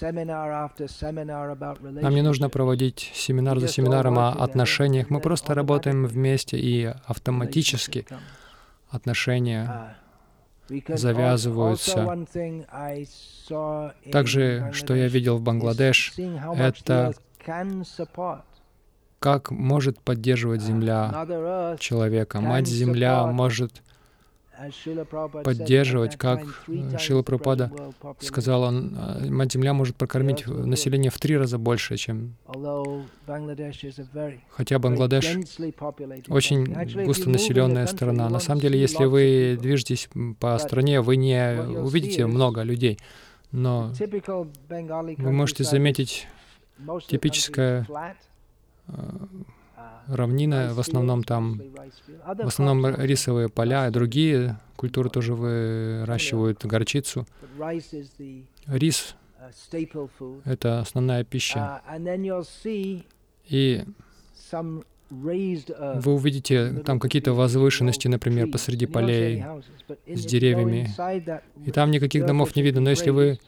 Нам 0.00 2.14
не 2.14 2.22
нужно 2.22 2.50
проводить 2.50 3.10
семинар 3.14 3.60
за 3.60 3.68
семинаром 3.68 4.18
о 4.18 4.32
отношениях. 4.32 5.10
Мы 5.10 5.20
просто 5.20 5.54
работаем 5.54 6.06
вместе, 6.06 6.58
и 6.58 6.92
автоматически 7.06 8.06
отношения 8.90 9.96
завязываются. 10.88 12.26
Также, 14.10 14.70
что 14.72 14.94
я 14.94 15.08
видел 15.08 15.36
в 15.38 15.42
Бангладеш, 15.42 16.14
это 16.56 17.14
как 19.18 19.50
может 19.50 20.00
поддерживать 20.00 20.60
Земля 20.60 21.26
человека. 21.78 22.40
Мать-Земля 22.40 23.26
может 23.26 23.82
поддерживать, 25.44 26.16
как 26.16 26.64
Шила 26.98 27.22
Прабхупада 27.22 27.70
сказал, 28.20 28.62
он, 28.62 28.96
Мать-Земля 29.28 29.72
может 29.72 29.96
прокормить 29.96 30.46
население 30.46 31.10
в 31.10 31.18
три 31.18 31.36
раза 31.36 31.58
больше, 31.58 31.96
чем... 31.96 32.36
Хотя 34.50 34.78
Бангладеш 34.78 35.36
очень 36.28 37.04
густонаселенная 37.04 37.86
страна. 37.86 38.28
На 38.28 38.40
самом 38.40 38.60
деле, 38.60 38.80
если 38.80 39.04
вы 39.04 39.58
движетесь 39.60 40.08
по 40.40 40.58
стране, 40.58 41.00
вы 41.00 41.16
не 41.16 41.60
увидите 41.60 42.26
много 42.26 42.62
людей, 42.62 42.98
но 43.52 43.92
вы 45.18 45.32
можете 45.32 45.64
заметить 45.64 46.26
типическое 47.08 47.86
равнина, 50.06 50.72
в 50.72 50.80
основном 50.80 51.22
там, 51.22 51.60
в 52.24 52.46
основном 52.46 52.86
рисовые 52.86 53.48
поля, 53.48 53.88
и 53.88 53.90
другие 53.90 54.58
культуры 54.76 55.10
тоже 55.10 55.34
выращивают 55.34 56.64
горчицу. 56.64 57.26
Рис— 58.66 59.16
это 60.44 60.80
основная 60.80 61.24
пища. 61.24 61.80
И 63.48 63.84
вы 65.08 66.14
увидите 66.14 66.82
там 66.84 66.98
какие-то 66.98 67.32
возвышенности, 67.32 68.08
например, 68.08 68.50
посреди 68.50 68.86
полей 68.86 69.44
с 70.06 70.24
деревьями, 70.24 70.90
и 71.64 71.70
там 71.70 71.90
никаких 71.90 72.26
домов 72.26 72.56
не 72.56 72.62
видно. 72.62 72.80
Но 72.80 72.90
если 72.90 73.10
вы 73.10 73.38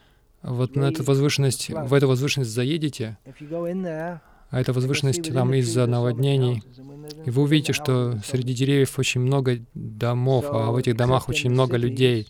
вот 0.43 0.77
на 0.77 0.91
эту 0.91 1.03
возвышенность, 1.03 1.69
в 1.71 1.93
эту 1.93 2.07
возвышенность 2.07 2.53
заедете, 2.53 3.19
а 4.51 4.61
это 4.61 4.73
возвышенность 4.73 5.33
там 5.33 5.53
из-за 5.55 5.87
наводнений. 5.87 6.63
И 7.25 7.31
вы 7.31 7.43
увидите, 7.43 7.73
что 7.73 8.19
среди 8.25 8.55
деревьев 8.55 8.99
очень 8.99 9.21
много 9.21 9.59
домов, 9.75 10.47
а 10.49 10.71
в 10.71 10.77
этих 10.77 10.97
домах 10.97 11.29
очень 11.29 11.51
много 11.51 11.77
людей. 11.77 12.27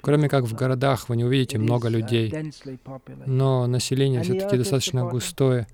Кроме 0.00 0.28
как 0.28 0.44
в 0.44 0.54
городах 0.54 1.08
вы 1.08 1.16
не 1.16 1.24
увидите 1.24 1.58
много 1.58 1.88
людей, 1.88 2.52
но 3.26 3.66
население 3.66 4.22
все-таки 4.22 4.56
достаточно 4.56 5.04
густое, 5.04 5.66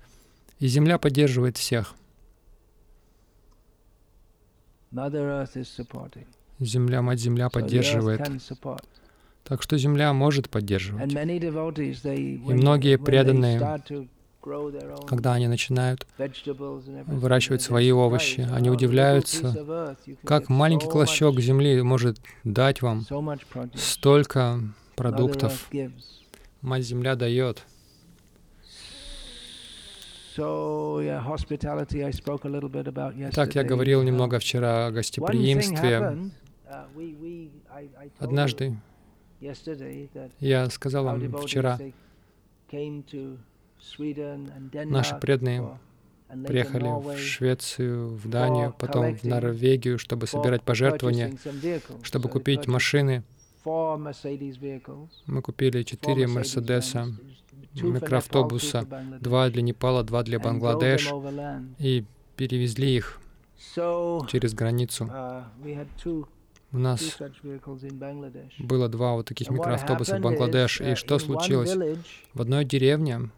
и 0.59 0.67
Земля 0.67 0.97
поддерживает 0.97 1.57
всех. 1.57 1.95
Земля, 6.59 7.01
Мать-Земля 7.01 7.49
поддерживает. 7.49 8.29
Так 9.43 9.63
что 9.63 9.77
Земля 9.77 10.13
может 10.13 10.49
поддерживать. 10.49 11.11
И 11.13 12.39
многие 12.53 12.97
преданные 12.97 13.79
когда 15.07 15.33
они 15.33 15.47
начинают 15.47 16.07
выращивать 17.07 17.61
свои 17.61 17.91
овощи, 17.91 18.47
они 18.51 18.69
удивляются, 18.69 19.95
как 20.23 20.49
маленький 20.49 20.87
клочок 20.87 21.39
земли 21.39 21.81
может 21.81 22.19
дать 22.43 22.81
вам 22.81 23.05
столько 23.75 24.59
продуктов. 24.95 25.69
Мать-Земля 26.61 27.15
дает. 27.15 27.63
Так, 33.33 33.55
я 33.55 33.63
говорил 33.63 34.03
немного 34.03 34.39
вчера 34.39 34.87
о 34.87 34.91
гостеприимстве. 34.91 36.31
Однажды 38.19 38.77
я 40.39 40.69
сказал 40.69 41.05
вам 41.05 41.37
вчера, 41.41 41.79
Наши 44.85 45.15
преданные 45.15 45.79
приехали 46.47 46.87
в 46.87 47.17
Швецию, 47.17 48.09
в 48.09 48.29
Данию, 48.29 48.73
потом 48.77 49.15
в 49.15 49.23
Норвегию, 49.23 49.97
чтобы 49.99 50.27
собирать 50.27 50.63
пожертвования, 50.63 51.33
чтобы 52.03 52.29
купить 52.29 52.67
машины. 52.67 53.23
Мы 53.65 55.41
купили 55.43 55.83
четыре 55.83 56.27
Мерседеса, 56.27 57.07
микроавтобуса, 57.73 58.87
два 59.19 59.49
для 59.49 59.61
Непала, 59.61 60.03
два 60.03 60.23
для 60.23 60.39
Бангладеш, 60.39 61.11
и 61.77 62.05
перевезли 62.37 62.95
их 62.95 63.19
через 63.75 64.53
границу. 64.53 65.05
Uh, 65.05 66.25
у 66.73 66.77
нас 66.77 67.17
было 68.59 68.87
два 68.87 69.13
вот 69.13 69.27
таких 69.27 69.49
микроавтобуса 69.49 70.17
в 70.17 70.21
Бангладеш. 70.21 70.81
И 70.81 70.95
что 70.95 71.19
случилось? 71.19 71.75
В 72.33 72.41
одной 72.41 72.65
деревне 72.65 73.29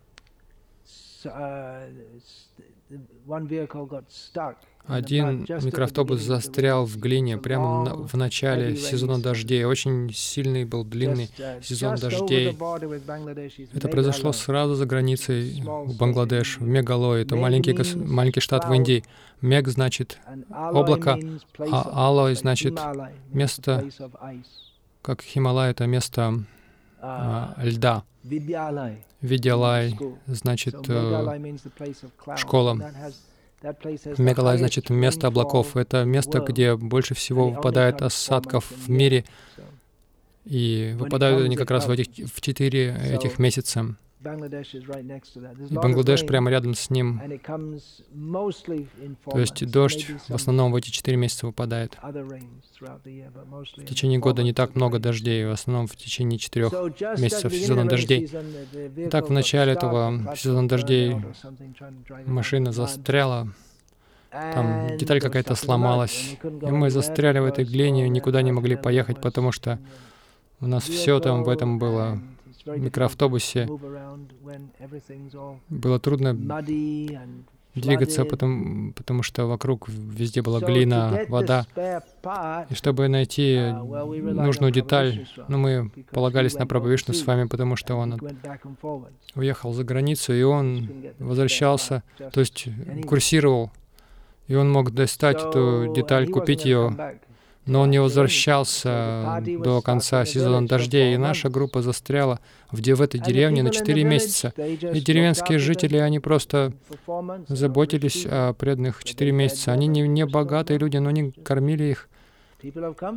один 4.86 5.46
микроавтобус 5.64 6.22
застрял 6.22 6.86
в 6.86 6.98
глине 6.98 7.38
прямо 7.38 7.96
в 7.96 8.16
начале 8.16 8.76
сезона 8.76 9.22
дождей. 9.22 9.64
Очень 9.64 10.12
сильный 10.14 10.66
был 10.66 10.84
длинный 10.84 11.30
uh, 11.38 11.64
сезон 11.64 11.96
дождей. 11.96 12.58
Это 13.74 13.88
произошло 13.88 14.34
сразу 14.34 14.76
за 14.76 14.86
границей 14.86 15.62
в 15.62 15.98
Бангладеш, 15.98 16.58
в 16.58 16.64
Мегалой. 16.64 17.22
Это 17.22 17.36
маленький, 17.38 17.74
маленький 17.96 18.42
штат 18.42 18.68
в 18.68 18.74
Индии. 18.74 19.04
Мег 19.42 19.68
значит 19.68 20.20
облако, 20.50 21.20
а 21.60 22.08
Алой 22.08 22.36
значит 22.36 22.80
место, 23.32 23.90
как 25.02 25.22
Хималай, 25.22 25.72
это 25.72 25.86
место 25.86 26.46
льда. 27.58 28.04
Видялай 28.24 29.98
значит 30.28 30.76
э, 30.88 31.40
школа. 32.38 32.78
Мегалай 34.18 34.58
значит 34.58 34.90
место 34.90 35.28
облаков. 35.28 35.78
Это 35.78 36.04
место, 36.04 36.40
где 36.40 36.76
больше 36.76 37.14
всего 37.14 37.50
выпадает 37.50 38.02
осадков 38.02 38.72
в 38.72 38.90
мире. 38.90 39.26
И 40.46 40.94
выпадают 40.98 41.46
они 41.46 41.56
как 41.56 41.72
раз 41.72 41.88
в, 41.88 41.92
этих, 41.92 42.30
в 42.30 42.42
четыре 42.42 42.96
этих 42.96 43.40
месяца. 43.40 43.96
И 44.24 45.74
Бангладеш 45.74 46.26
прямо 46.26 46.50
рядом 46.50 46.76
с 46.76 46.90
ним. 46.90 47.22
То 49.26 49.40
есть 49.40 49.70
дождь 49.70 50.08
в 50.30 50.36
основном 50.36 50.72
в 50.72 50.76
эти 50.76 50.90
четыре 50.90 51.18
месяца 51.18 51.46
выпадает. 51.46 51.98
В 52.02 53.86
течение 53.86 54.20
года 54.20 54.44
не 54.44 54.54
так 54.54 54.76
много 54.76 55.00
дождей, 55.00 55.46
в 55.46 55.52
основном 55.52 55.88
в 55.88 55.96
течение 55.96 56.40
четырех 56.40 56.72
месяцев 57.18 57.54
сезона 57.54 57.88
дождей. 57.88 58.30
Так, 59.12 59.30
в 59.30 59.32
начале 59.32 59.74
этого 59.74 60.34
сезона 60.36 60.68
дождей 60.68 61.16
машина 62.26 62.72
застряла, 62.72 63.50
там 64.32 64.98
деталь 64.98 65.20
какая-то 65.22 65.56
сломалась, 65.56 66.38
и 66.44 66.72
мы 66.72 66.90
застряли 66.90 67.40
в 67.40 67.46
этой 67.46 67.66
глине, 67.66 68.08
никуда 68.10 68.42
не 68.42 68.52
могли 68.52 68.76
поехать, 68.76 69.22
потому 69.22 69.52
что 69.52 69.80
у 70.60 70.68
нас 70.68 70.84
все 70.84 71.20
там 71.20 71.44
в 71.44 71.50
этом 71.50 71.78
было 71.78 72.22
микроавтобусе. 72.66 73.68
было 75.70 76.00
трудно 76.00 76.34
двигаться, 77.76 78.26
потому, 78.26 78.94
потому 78.94 79.24
что 79.24 79.48
вокруг 79.48 79.88
везде 79.90 80.42
была 80.42 80.60
глина, 80.60 81.26
вода. 81.28 81.66
И 82.70 82.74
чтобы 82.76 83.08
найти 83.08 83.56
uh, 83.56 84.34
нужную 84.34 84.72
деталь, 84.72 85.28
ну, 85.48 85.58
мы 85.58 85.92
полагались 86.12 86.54
на 86.54 86.68
Прабхавишну 86.68 87.14
с 87.14 87.26
вами, 87.26 87.48
потому 87.48 87.76
что 87.76 87.96
он 87.96 88.20
уехал 89.36 89.74
за 89.74 89.84
границу, 89.84 90.34
и 90.34 90.44
он 90.44 90.90
возвращался, 91.20 92.04
то 92.32 92.40
есть 92.40 92.68
курсировал, 93.08 93.72
и 94.48 94.56
он 94.56 94.72
мог 94.72 94.92
достать 94.92 95.42
эту 95.42 95.94
деталь, 95.96 96.28
купить 96.28 96.66
ее 96.66 97.20
но 97.66 97.82
он 97.82 97.92
не 97.92 98.00
возвращался 98.00 99.42
до 99.42 99.82
конца 99.82 100.26
сезона 100.26 100.68
дождей, 100.68 101.14
и 101.14 101.18
наша 101.18 101.50
группа 101.50 101.82
застряла 101.82 102.40
в, 102.72 102.82
в 102.82 103.02
этой 103.02 103.20
деревне 103.20 103.64
на 103.64 103.72
4 103.72 104.04
месяца. 104.04 104.54
И 104.58 105.00
деревенские 105.00 105.60
жители, 105.60 105.98
они 105.98 106.20
просто 106.20 106.74
заботились 107.48 108.26
о 108.26 108.54
преданных 108.54 109.04
4 109.04 109.32
месяца. 109.32 109.72
Они 109.72 109.88
не, 109.88 110.02
не 110.02 110.26
богатые 110.26 110.78
люди, 110.78 110.98
но 110.98 111.10
они 111.10 111.32
кормили 111.32 111.86
их. 111.86 112.10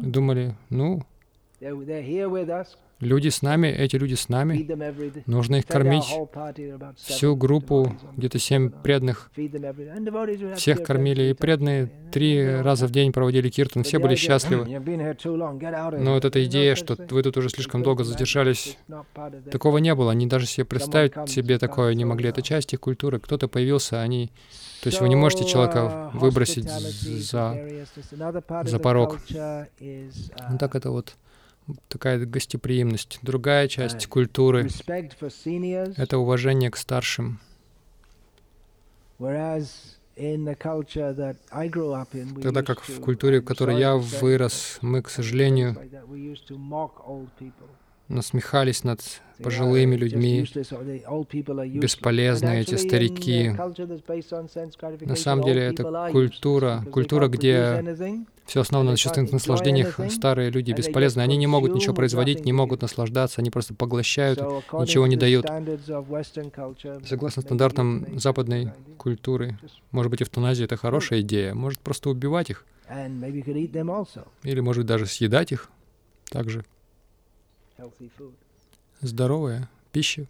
Думали, 0.02 0.56
ну, 0.70 1.02
Люди 3.00 3.28
с 3.28 3.42
нами, 3.42 3.68
эти 3.68 3.96
люди 3.96 4.14
с 4.14 4.30
нами, 4.30 4.66
нужно 5.26 5.56
их 5.56 5.66
кормить. 5.66 6.06
Всю 6.96 7.37
группу, 7.37 7.94
где-то 8.16 8.38
семь 8.38 8.70
преданных, 8.70 9.30
всех 10.56 10.82
кормили. 10.82 11.24
И 11.24 11.35
преданные 11.35 11.90
три 12.11 12.61
раза 12.62 12.87
в 12.87 12.90
день 12.90 13.12
проводили 13.12 13.50
киртан, 13.50 13.82
все 13.82 13.98
были 13.98 14.14
счастливы. 14.14 14.64
Но 15.98 16.14
вот 16.14 16.24
эта 16.24 16.42
идея, 16.46 16.74
что 16.74 16.96
вы 17.11 17.22
тут 17.22 17.37
уже 17.37 17.50
слишком 17.50 17.82
долго 17.82 18.02
задержались, 18.02 18.78
такого 19.50 19.76
не 19.78 19.94
было. 19.94 20.12
Они 20.12 20.26
даже 20.26 20.46
себе 20.46 20.64
представить 20.64 21.12
себе 21.28 21.59
такое 21.59 21.94
не 21.94 22.06
могли. 22.06 22.30
Это 22.30 22.40
часть 22.40 22.72
их 22.72 22.80
культуры. 22.80 23.20
Кто-то 23.20 23.48
появился, 23.48 24.00
они... 24.00 24.30
То 24.82 24.88
есть 24.88 25.00
вы 25.00 25.09
не 25.09 25.16
можете 25.16 25.46
человека 25.46 26.11
uh, 26.14 26.18
выбросить 26.18 26.68
за, 26.70 27.59
за 28.64 28.78
порог. 28.78 29.18
Вот 29.30 30.59
так 30.61 30.74
это 30.74 30.90
вот 30.90 31.16
такая 31.88 32.24
гостеприимность. 32.24 33.18
Другая 33.22 33.68
часть 33.68 34.07
культуры— 34.07 34.68
это 35.96 36.18
уважение 36.18 36.70
к 36.70 36.76
старшим. 36.76 37.40
Тогда 42.42 42.62
как 42.62 42.83
в 42.83 43.00
культуре, 43.00 43.40
в 43.40 43.44
которой 43.44 43.79
я 43.79 43.96
вырос, 43.96 44.79
мы, 44.81 45.02
к 45.02 45.11
сожалению, 45.11 45.76
насмехались 48.09 48.85
над 48.85 49.01
пожилыми 49.42 49.97
людьми, 49.97 50.47
бесполезные 51.79 52.62
эти 52.62 52.77
старики. 52.77 53.51
На 55.05 55.16
самом 55.16 55.45
деле 55.45 55.62
это 55.62 56.09
культура, 56.11 56.85
культура, 56.90 57.29
где 57.29 57.85
все 58.47 58.61
основано 58.61 58.92
на 58.92 58.97
чувственных 58.97 59.33
наслаждениях. 59.33 60.01
Старые 60.11 60.51
люди 60.51 60.73
бесполезны. 60.73 61.21
Они 61.21 61.37
не 61.37 61.47
могут 61.47 61.75
ничего 61.75 61.95
производить, 61.95 62.45
не 62.45 62.53
могут 62.53 62.83
наслаждаться, 62.83 63.40
они 63.40 63.51
просто 63.51 63.75
поглощают, 63.75 64.38
ничего 64.38 65.07
не 65.07 65.16
дают. 65.16 65.47
Согласно 67.05 67.42
стандартам 67.42 68.19
западной 68.19 68.73
культуры, 68.97 69.59
может 69.90 70.11
быть, 70.11 70.23
эвтаназия— 70.23 70.64
это 70.66 70.77
хорошая 70.77 71.21
идея, 71.21 71.55
может 71.55 71.81
просто 71.81 72.09
убивать 72.11 72.51
их. 72.51 72.64
Или, 74.45 74.61
может, 74.61 74.87
даже 74.87 75.07
съедать 75.07 75.53
их 75.53 75.69
также. 76.31 76.64
Здоровая 79.01 79.69
пища. 79.93 80.27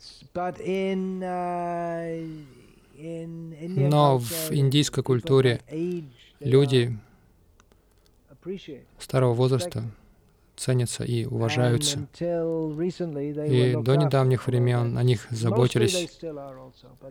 Но 2.96 4.18
в 4.18 4.52
индийской 4.52 5.02
культуре 5.02 5.60
люди 6.40 6.96
старого 8.98 9.34
возраста 9.34 9.84
ценятся 10.56 11.04
и 11.04 11.24
уважаются. 11.26 12.08
И 12.18 13.76
до 13.82 13.94
недавних 13.96 14.46
времен 14.46 14.96
о 14.96 15.02
них 15.02 15.26
заботились. 15.30 16.18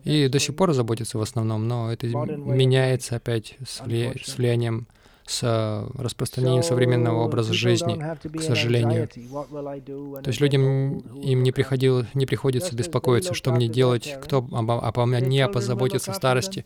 И 0.04 0.28
до 0.28 0.40
сих 0.40 0.56
пор 0.56 0.74
заботятся 0.74 1.18
в 1.18 1.22
основном, 1.22 1.68
но 1.68 1.92
это 1.92 2.08
меняется 2.08 3.18
опять 3.18 3.58
с, 3.66 3.82
вли... 3.82 4.14
с 4.24 4.38
влиянием 4.38 4.88
с 5.26 5.42
э, 5.44 5.88
распространением 6.02 6.62
современного 6.62 7.24
образа 7.24 7.54
жизни, 7.54 8.02
к 8.24 8.42
сожалению. 8.42 9.08
То 9.08 10.28
есть 10.28 10.40
людям 10.40 11.00
им 11.00 11.44
не, 11.44 11.52
приходило, 11.52 12.06
не 12.14 12.26
приходится 12.26 12.76
беспокоиться, 12.76 13.34
что 13.34 13.52
мне 13.52 13.68
делать, 13.68 14.18
кто 14.22 14.38
обо, 14.52 15.06
мне 15.06 15.48
позаботится 15.48 16.12
в 16.12 16.16
старости. 16.16 16.66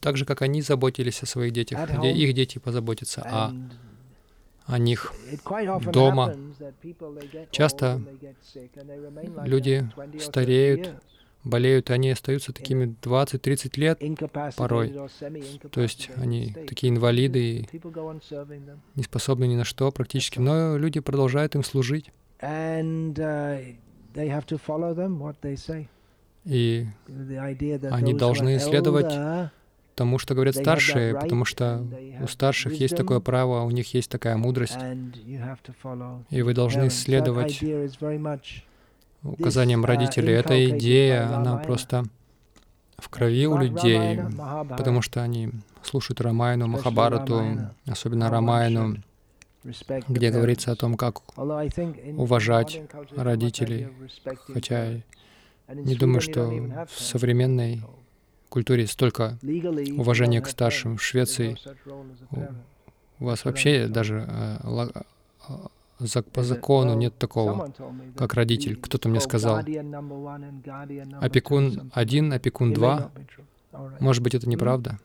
Так 0.00 0.16
же, 0.16 0.24
как 0.24 0.40
они 0.42 0.62
заботились 0.62 1.22
о 1.22 1.26
своих 1.26 1.52
детях, 1.52 1.90
где 1.98 2.10
их 2.10 2.32
дети 2.32 2.58
позаботятся 2.58 3.22
о, 3.22 3.52
о 4.66 4.78
них 4.78 5.12
дома. 5.92 6.34
Часто 7.50 8.00
люди 9.44 9.90
стареют, 10.20 10.94
болеют, 11.48 11.90
и 11.90 11.92
они 11.92 12.10
остаются 12.10 12.52
такими 12.52 12.94
20-30 13.02 13.80
лет 13.80 14.00
порой. 14.56 14.94
То 15.70 15.80
есть 15.80 16.10
они 16.16 16.54
такие 16.66 16.92
инвалиды 16.92 17.40
и 17.40 17.68
не 18.94 19.02
способны 19.02 19.46
ни 19.46 19.56
на 19.56 19.64
что 19.64 19.90
практически, 19.90 20.38
но 20.38 20.76
люди 20.76 21.00
продолжают 21.00 21.54
им 21.54 21.64
служить. 21.64 22.12
И 26.44 26.86
они 27.90 28.14
должны 28.14 28.58
следовать 28.58 29.14
тому, 29.94 30.18
что 30.18 30.34
говорят 30.34 30.54
старшие, 30.54 31.14
потому 31.18 31.44
что 31.44 31.84
у 32.22 32.28
старших 32.28 32.74
есть 32.74 32.96
такое 32.96 33.18
право, 33.20 33.62
у 33.64 33.70
них 33.70 33.92
есть 33.94 34.10
такая 34.10 34.36
мудрость, 34.36 34.78
и 36.30 36.42
вы 36.42 36.54
должны 36.54 36.90
следовать 36.90 37.60
указаниям 39.22 39.84
родителей. 39.84 40.34
Эта 40.34 40.68
идея, 40.70 41.36
она 41.36 41.56
просто 41.56 42.04
в 42.98 43.08
крови 43.08 43.46
у 43.46 43.56
людей, 43.56 44.20
потому 44.76 45.02
что 45.02 45.22
они 45.22 45.50
слушают 45.82 46.20
Рамайну, 46.20 46.66
Махабарату, 46.66 47.42
особенно 47.86 48.30
Рамайну, 48.30 48.96
где 50.08 50.30
говорится 50.30 50.72
о 50.72 50.76
том, 50.76 50.96
как 50.96 51.22
уважать 51.36 52.82
родителей, 53.16 53.88
хотя 54.52 55.00
не 55.68 55.94
думаю, 55.94 56.20
что 56.20 56.48
в 56.88 57.00
современной 57.00 57.82
культуре 58.48 58.86
столько 58.86 59.38
уважения 59.96 60.40
к 60.40 60.48
старшим. 60.48 60.96
В 60.96 61.02
Швеции 61.02 61.56
у 63.20 63.24
вас 63.24 63.44
вообще 63.44 63.86
даже 63.88 64.24
э, 64.28 64.56
по 66.32 66.42
закону 66.42 66.94
нет 66.94 67.16
такого, 67.18 67.72
как 68.16 68.34
родитель. 68.34 68.76
Кто-то 68.76 69.08
мне 69.08 69.20
сказал, 69.20 69.58
опекун 71.20 71.90
один, 71.92 72.32
опекун 72.32 72.72
два. 72.72 73.10
Может 74.00 74.22
быть, 74.22 74.34
это 74.34 74.48
неправда? 74.48 74.98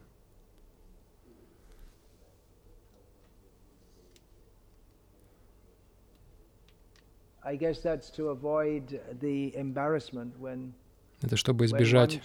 Это 11.21 11.35
чтобы 11.37 11.65
избежать 11.65 12.21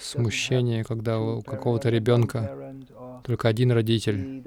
смущения, 0.00 0.84
когда 0.84 1.18
у 1.20 1.42
какого-то 1.42 1.88
ребенка 1.88 2.74
только 3.24 3.48
один 3.48 3.72
родитель, 3.72 4.42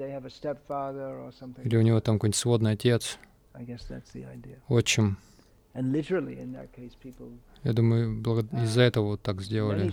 или 1.62 1.76
у 1.76 1.82
него 1.82 2.00
там 2.00 2.16
какой-нибудь 2.16 2.36
сводный 2.36 2.72
отец, 2.72 3.18
отчим. 4.68 5.18
Я 7.64 7.72
думаю, 7.72 8.22
из-за 8.62 8.82
этого 8.82 9.06
вот 9.06 9.22
так 9.22 9.40
сделали. 9.40 9.92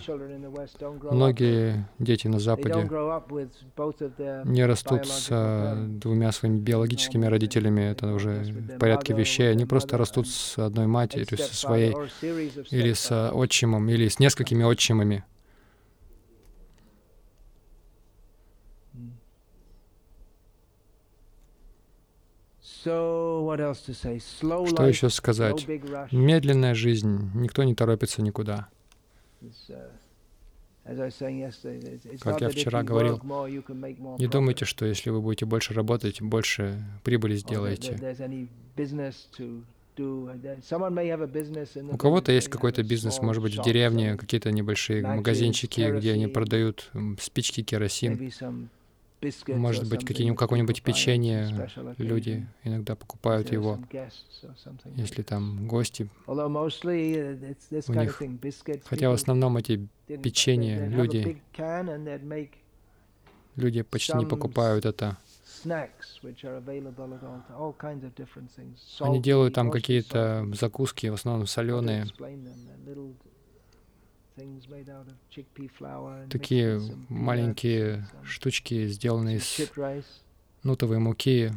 Многие 1.12 1.90
дети 1.98 2.28
на 2.28 2.40
Западе 2.40 2.88
не 4.46 4.66
растут 4.66 5.08
с 5.08 5.28
а, 5.32 5.76
двумя 5.88 6.32
своими 6.32 6.60
биологическими 6.60 7.26
родителями, 7.26 7.82
это 7.82 8.14
уже 8.14 8.44
в 8.44 8.78
порядке 8.78 9.14
вещей. 9.14 9.52
Они 9.52 9.66
просто 9.66 9.98
растут 9.98 10.28
с 10.28 10.60
одной 10.60 10.88
матерью, 10.88 11.38
со 11.38 11.56
своей, 11.56 11.96
или 12.22 12.94
с 12.94 13.32
отчимом, 13.32 13.90
или 13.90 14.08
с 14.08 14.20
несколькими 14.20 14.64
отчимами. 14.64 15.24
Что 22.82 23.58
еще 24.88 25.10
сказать? 25.10 25.68
Медленная 26.12 26.74
жизнь, 26.74 27.32
никто 27.36 27.64
не 27.64 27.76
торопится 27.76 28.22
никуда. 28.22 28.68
Как 32.22 32.42
я 32.42 32.50
вчера 32.50 32.84
говорил, 32.84 33.22
не 34.18 34.28
думайте, 34.28 34.66
что 34.66 34.86
если 34.86 35.12
вы 35.12 35.22
будете 35.22 35.46
больше 35.46 35.74
работать, 35.74 36.22
больше 36.22 36.84
прибыли 37.04 37.36
сделаете. 37.36 37.98
У 39.98 41.98
кого-то 41.98 42.32
есть 42.32 42.48
какой-то 42.48 42.82
бизнес, 42.82 43.22
может 43.22 43.44
быть, 43.44 43.58
в 43.58 43.64
деревне, 43.64 44.16
какие-то 44.16 44.52
небольшие 44.52 45.06
магазинчики, 45.06 45.94
где 45.98 46.14
они 46.14 46.28
продают 46.28 46.90
спички, 47.20 47.62
керосин. 47.62 48.32
Может 49.48 49.90
быть, 49.90 50.06
какие-нибудь, 50.06 50.40
какое-нибудь 50.40 50.82
печенье 50.82 51.70
люди 51.98 52.48
иногда 52.64 52.96
покупают 52.96 53.52
его, 53.52 53.80
если 54.96 55.22
там 55.22 55.68
гости. 55.68 56.10
Uh, 56.26 57.84
у 57.88 57.94
них. 57.94 58.22
Хотя 58.86 59.10
в 59.10 59.14
основном 59.14 59.58
эти 59.58 59.88
печенья 60.24 60.88
люди, 60.88 61.42
люди 63.56 63.82
почти 63.84 64.18
не 64.18 64.26
покупают 64.26 64.86
это. 64.86 65.18
Они 69.00 69.22
делают 69.22 69.54
там 69.54 69.70
какие-то 69.70 70.50
закуски, 70.54 71.08
в 71.08 71.14
основном 71.14 71.46
соленые, 71.46 72.08
Такие 76.30 76.80
маленькие 77.10 78.08
штучки, 78.24 78.88
сделанные 78.88 79.38
из 79.38 79.44
нутовой 80.64 81.00
муки. 81.00 81.52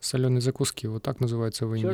Соленые 0.00 0.40
закуски, 0.40 0.86
вот 0.86 1.02
так 1.02 1.20
называется 1.20 1.66
в 1.66 1.74
Индии. 1.74 1.86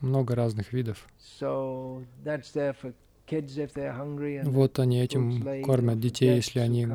Много 0.00 0.34
разных 0.34 0.72
видов. 0.72 1.06
Вот 4.44 4.78
они 4.78 5.00
этим 5.00 5.62
кормят 5.62 6.00
детей, 6.00 6.36
если 6.36 6.60
они 6.60 6.86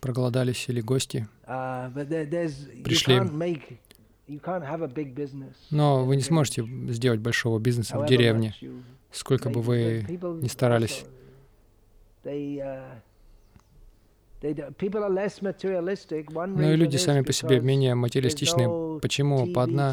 проголодались 0.00 0.68
или 0.68 0.80
гости 0.80 1.28
uh, 1.46 2.82
пришли. 2.82 3.20
Но 5.70 6.04
вы 6.04 6.16
не 6.16 6.22
сможете 6.22 6.64
сделать 6.88 7.20
большого 7.20 7.58
бизнеса 7.58 7.98
в 7.98 8.06
деревне, 8.06 8.54
сколько 9.10 9.50
бы 9.50 9.62
вы 9.62 10.06
ни 10.42 10.48
старались. 10.48 11.04
Но 14.40 14.50
и 16.72 16.76
люди 16.76 16.96
сами 16.96 17.22
по 17.22 17.32
себе 17.32 17.60
менее 17.60 17.96
материалистичны. 17.96 19.00
Почему? 19.00 19.52
По 19.52 19.64
одна, 19.64 19.90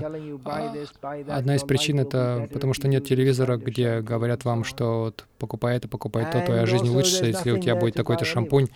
одна 1.27 1.55
из 1.55 1.63
причин 1.63 1.99
это 1.99 2.47
потому, 2.53 2.73
что 2.73 2.88
нет 2.88 3.05
телевизора, 3.05 3.58
где 3.58 4.01
говорят 4.01 4.45
вам, 4.45 4.63
что 4.63 5.05
вот, 5.05 5.25
покупай 5.39 5.77
это, 5.77 5.88
покупай 5.88 6.31
то, 6.31 6.41
твоя 6.45 6.65
жизнь 6.67 6.88
улучшится, 6.88 7.25
если 7.25 7.51
у 7.51 7.58
тебя 7.58 7.75
будет 7.75 7.95
такой-то 7.95 8.25
шампунь. 8.25 8.67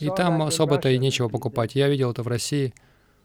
И 0.00 0.10
там 0.16 0.42
особо-то 0.42 0.88
и 0.88 0.98
нечего 0.98 1.28
покупать. 1.28 1.76
Я 1.76 1.88
видел 1.88 2.10
это 2.10 2.22
в 2.22 2.28
России. 2.28 2.74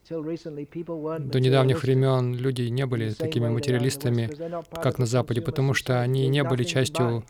До 0.09 1.39
недавних 1.39 1.83
времен 1.83 2.35
люди 2.35 2.61
не 2.63 2.85
были 2.85 3.11
такими 3.11 3.49
материалистами, 3.49 4.29
как 4.81 4.99
на 4.99 5.05
Западе, 5.05 5.41
потому 5.41 5.73
что 5.73 5.99
они 5.99 6.27
не 6.27 6.43
были 6.43 6.63
частью 6.63 7.25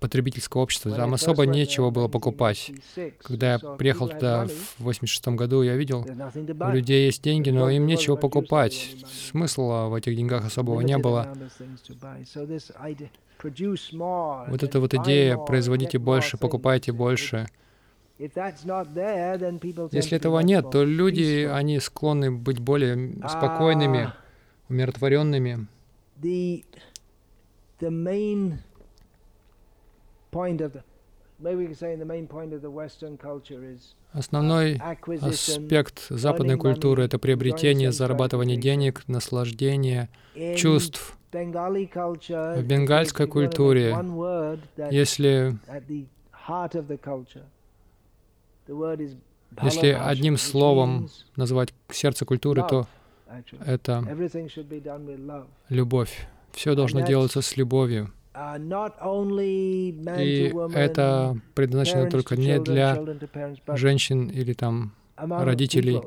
потребительского 0.00 0.62
общества. 0.62 0.92
Там 0.92 1.14
особо 1.14 1.46
нечего 1.46 1.90
было 1.90 2.08
покупать. 2.08 2.72
Когда 3.22 3.52
я 3.52 3.58
приехал 3.58 4.08
туда 4.08 4.46
в 4.46 4.84
86 4.84 5.28
году, 5.28 5.62
я 5.62 5.76
видел, 5.76 6.04
у 6.04 6.70
людей 6.70 7.06
есть 7.06 7.22
деньги, 7.22 7.50
но 7.50 7.70
им 7.70 7.86
нечего 7.86 8.16
покупать. 8.16 8.94
Смысла 9.30 9.88
в 9.88 9.94
этих 9.94 10.16
деньгах 10.16 10.44
особого 10.44 10.80
не 10.80 10.98
было. 10.98 11.32
Вот 14.48 14.62
эта 14.62 14.80
вот 14.80 14.94
идея 14.94 15.36
«производите 15.36 15.98
больше, 15.98 16.36
покупайте 16.38 16.92
больше», 16.92 17.46
если 18.18 20.16
этого 20.16 20.40
нет, 20.40 20.70
то 20.70 20.84
люди, 20.84 21.46
они 21.52 21.78
склонны 21.80 22.30
быть 22.30 22.58
более 22.58 23.12
спокойными, 23.28 24.12
умиротворенными. 24.70 25.66
Основной 34.12 34.80
аспект 35.20 36.06
западной 36.08 36.56
культуры— 36.56 37.04
это 37.04 37.18
приобретение, 37.18 37.92
зарабатывание 37.92 38.56
денег, 38.56 39.02
наслаждение, 39.06 40.08
чувств. 40.56 41.18
В 41.32 42.62
бенгальской 42.62 43.26
культуре, 43.26 43.94
если 44.90 45.58
если 49.62 49.88
одним 49.88 50.36
словом 50.36 51.08
назвать 51.36 51.74
сердце 51.90 52.24
культуры, 52.24 52.64
то 52.68 52.86
это 53.64 54.04
любовь. 55.68 56.26
Все 56.52 56.74
должно 56.74 57.00
делаться 57.00 57.42
с 57.42 57.56
любовью. 57.56 58.12
И 60.18 60.52
это 60.74 61.38
предназначено 61.54 62.10
только 62.10 62.36
не 62.36 62.60
для 62.60 63.02
женщин 63.68 64.28
или 64.28 64.52
там 64.52 64.92
родителей, 65.16 66.02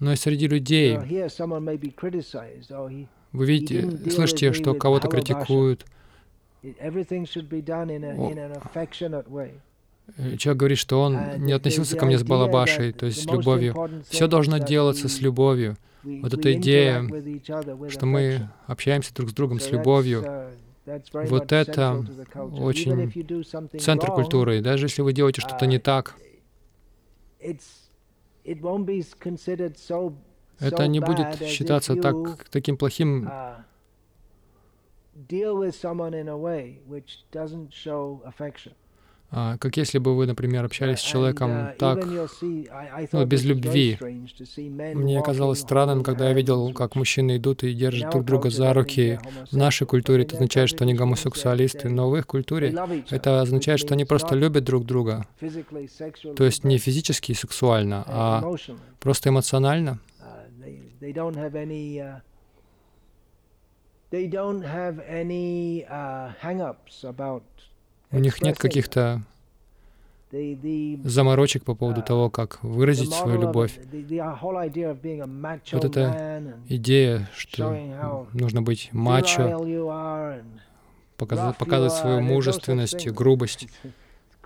но 0.00 0.12
и 0.12 0.16
среди 0.16 0.48
людей. 0.48 0.98
Вы 3.32 3.46
видите, 3.46 4.10
слышите, 4.10 4.52
что 4.52 4.74
кого-то 4.74 5.08
критикуют. 5.08 5.84
Э, 10.18 10.36
человек 10.36 10.60
говорит, 10.60 10.78
что 10.78 11.00
он 11.00 11.18
не 11.38 11.52
относился 11.52 11.96
ко 11.96 12.06
мне 12.06 12.18
с 12.18 12.22
балабашей, 12.22 12.92
то 12.92 13.06
есть 13.06 13.22
с 13.22 13.26
любовью. 13.26 13.74
Все 14.08 14.26
должно 14.26 14.58
делаться 14.58 15.08
с 15.08 15.20
любовью. 15.20 15.76
Вот 16.02 16.32
эта 16.34 16.52
идея, 16.54 17.04
что 17.88 18.06
мы 18.06 18.48
общаемся 18.66 19.12
друг 19.14 19.30
с 19.30 19.32
другом 19.32 19.58
с 19.58 19.70
любовью, 19.70 20.24
вот 21.12 21.52
это 21.52 22.04
очень 22.52 23.10
центр 23.78 24.12
культуры. 24.12 24.58
И 24.58 24.60
даже 24.60 24.86
если 24.86 25.02
вы 25.02 25.12
делаете 25.12 25.40
что-то 25.40 25.66
не 25.66 25.78
так, 25.78 26.14
это 30.58 30.86
не 30.86 31.00
будет 31.00 31.42
считаться 31.42 31.96
так, 31.96 32.48
таким 32.50 32.76
плохим, 32.76 33.28
а, 33.28 33.64
как 39.30 39.76
если 39.76 39.98
бы 39.98 40.16
вы, 40.16 40.26
например, 40.26 40.64
общались 40.64 40.98
с 40.98 41.02
человеком 41.02 41.50
uh, 41.50 41.76
так, 41.76 42.04
ну, 43.12 43.26
без 43.26 43.44
любви. 43.44 43.98
Мне 44.94 45.22
казалось 45.22 45.60
странным, 45.60 46.02
когда 46.02 46.28
я 46.28 46.34
видел, 46.34 46.72
как 46.72 46.94
мужчины 46.94 47.36
идут 47.36 47.64
и 47.64 47.74
держат 47.74 48.10
друг 48.10 48.24
друга 48.24 48.50
за 48.50 48.72
руки. 48.72 49.18
В 49.50 49.56
нашей 49.56 49.86
культуре 49.86 50.22
это 50.22 50.36
означает, 50.36 50.68
что 50.68 50.84
они 50.84 50.94
гомосексуалисты, 50.94 51.88
но 51.88 52.08
в 52.08 52.16
их 52.16 52.26
культуре 52.26 52.74
это 53.10 53.40
означает, 53.40 53.80
что 53.80 53.94
они 53.94 54.04
просто 54.04 54.34
любят 54.34 54.64
друг 54.64 54.84
друга. 54.84 55.26
То 56.36 56.44
есть 56.44 56.64
не 56.64 56.78
физически 56.78 57.32
и 57.32 57.34
сексуально, 57.34 58.04
а 58.06 58.54
просто 59.00 59.30
эмоционально. 59.30 59.98
Uh, 60.20 62.20
they 64.10 64.28
don't 64.28 64.62
have 64.62 65.00
any 65.00 65.84
uh, 65.90 66.30
hang-ups 66.40 67.04
about 67.04 67.42
у 68.10 68.18
них 68.18 68.40
нет 68.42 68.58
каких-то 68.58 69.22
заморочек 71.04 71.64
по 71.64 71.74
поводу 71.74 72.02
того, 72.02 72.30
как 72.30 72.62
выразить 72.62 73.12
свою 73.12 73.40
любовь. 73.42 73.78
Вот 75.72 75.84
эта 75.84 76.54
идея, 76.68 77.30
что 77.34 78.26
нужно 78.32 78.62
быть 78.62 78.90
мачо, 78.92 79.66
показывать 81.16 81.92
свою 81.92 82.20
мужественность 82.20 83.08
грубость, 83.08 83.68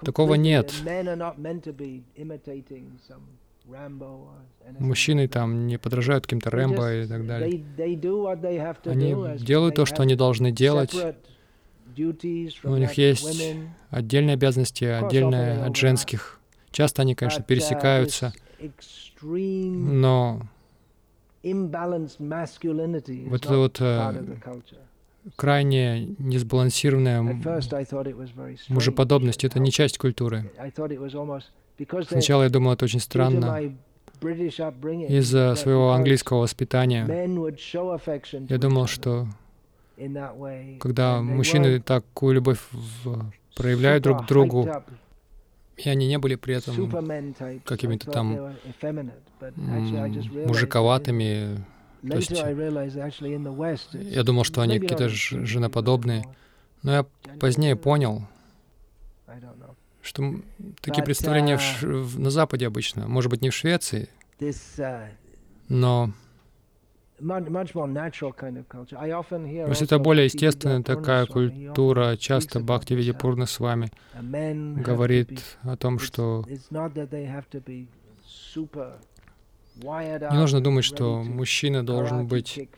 такого 0.03 0.35
нет. 0.35 0.73
Мужчины 4.79 5.29
там 5.29 5.67
не 5.67 5.79
подражают 5.79 6.25
каким-то 6.25 6.51
Рэмбо 6.51 7.03
и 7.03 7.07
так 7.07 7.27
далее. 7.27 7.65
Они 8.85 9.39
делают 9.39 9.77
то, 9.77 9.87
что 9.87 10.03
они 10.03 10.15
должны 10.15 10.51
делать, 10.51 10.95
у 12.65 12.77
них 12.77 12.93
есть 12.95 13.55
отдельные 13.91 14.35
обязанности, 14.35 14.85
отдельные 14.85 15.65
от 15.65 15.77
женских. 15.77 16.41
Часто 16.71 17.03
они, 17.03 17.15
конечно, 17.15 17.43
пересекаются, 17.43 18.33
но 19.23 20.43
вот 21.43 23.45
это 23.45 23.57
вот 23.57 23.81
э, 23.81 24.25
крайне 25.37 26.07
несбалансированная 26.19 27.23
мужеподобность— 28.69 29.45
это 29.45 29.59
не 29.59 29.71
часть 29.71 29.99
культуры. 29.99 30.51
Сначала 32.09 32.45
я 32.45 32.51
думал, 32.51 32.73
это 32.73 32.85
очень 32.85 33.01
странно. 33.01 33.75
Из-за 34.23 35.55
своего 35.55 35.93
английского 35.93 36.41
воспитания 36.41 37.07
я 38.49 38.59
думал, 38.59 38.87
что 38.87 39.27
когда 40.81 41.21
мужчины 41.21 41.81
такую 41.81 42.35
любовь 42.35 42.61
проявляют 43.57 44.05
друг 44.05 44.25
к 44.25 44.29
другу, 44.29 44.69
и 45.77 45.89
они 45.89 46.09
не 46.09 46.19
были 46.19 46.35
при 46.35 46.57
этом 46.57 47.63
какими-то 47.65 48.11
там 48.11 48.55
мужиковатыми. 49.57 51.65
То 52.09 52.17
есть 52.17 52.43
я 53.93 54.23
думал, 54.23 54.45
что 54.45 54.63
они 54.63 54.79
какие-то 54.79 55.09
женоподобные. 55.09 56.25
Но 56.83 56.93
я 56.93 57.07
позднее 57.39 57.77
понял, 57.77 58.23
что 60.01 60.35
такие 60.81 61.05
представления 61.05 61.59
в, 61.59 61.61
uh, 61.61 62.03
в, 62.03 62.19
на 62.19 62.31
Западе 62.31 62.67
обычно, 62.67 63.07
может 63.07 63.31
быть, 63.31 63.43
не 63.43 63.51
в 63.51 63.55
Швеции, 63.55 64.09
uh, 64.39 65.09
но 65.69 66.11
то 69.65 69.69
есть 69.69 69.83
это 69.83 69.99
более 69.99 70.25
естественная 70.27 70.83
такая 70.83 71.27
культура. 71.27 72.17
Часто 72.17 72.61
Бхакти 72.61 72.95
Видипурна 72.95 73.47
с 73.47 73.61
вами 73.61 73.91
говорит 74.21 75.59
о 75.63 75.77
том, 75.77 75.99
что 75.99 76.45
не 79.83 80.39
нужно 80.39 80.61
думать, 80.61 80.85
что 80.85 81.23
мужчина 81.23 81.85
должен 81.85 82.27
быть 82.27 82.69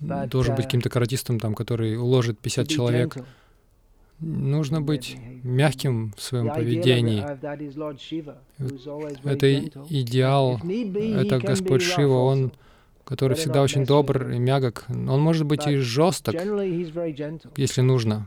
должен 0.00 0.54
быть 0.54 0.64
каким-то 0.66 0.90
каратистом, 0.90 1.40
там, 1.40 1.54
который 1.54 1.96
уложит 1.96 2.38
50 2.38 2.68
человек. 2.68 3.16
Нужно 4.20 4.80
быть 4.80 5.16
мягким 5.44 6.12
в 6.16 6.22
своем 6.22 6.52
поведении. 6.52 7.22
Это 9.24 9.60
идеал, 9.88 10.60
это 10.60 11.38
Господь 11.38 11.82
Шива, 11.82 12.24
Он, 12.24 12.52
который 13.04 13.36
всегда 13.36 13.62
очень 13.62 13.84
добр 13.86 14.30
и 14.30 14.38
мягок. 14.38 14.86
Он 14.88 15.20
может 15.20 15.46
быть 15.46 15.66
и 15.66 15.76
жесток, 15.76 16.34
если 17.56 17.80
нужно. 17.80 18.26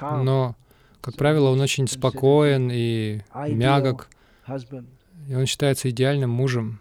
Но, 0.00 0.56
как 1.00 1.16
правило, 1.16 1.50
он 1.50 1.60
очень 1.60 1.88
спокоен 1.88 2.70
и 2.70 3.20
мягок. 3.48 4.08
И 5.28 5.34
он 5.34 5.46
считается 5.46 5.88
идеальным 5.88 6.30
мужем. 6.30 6.80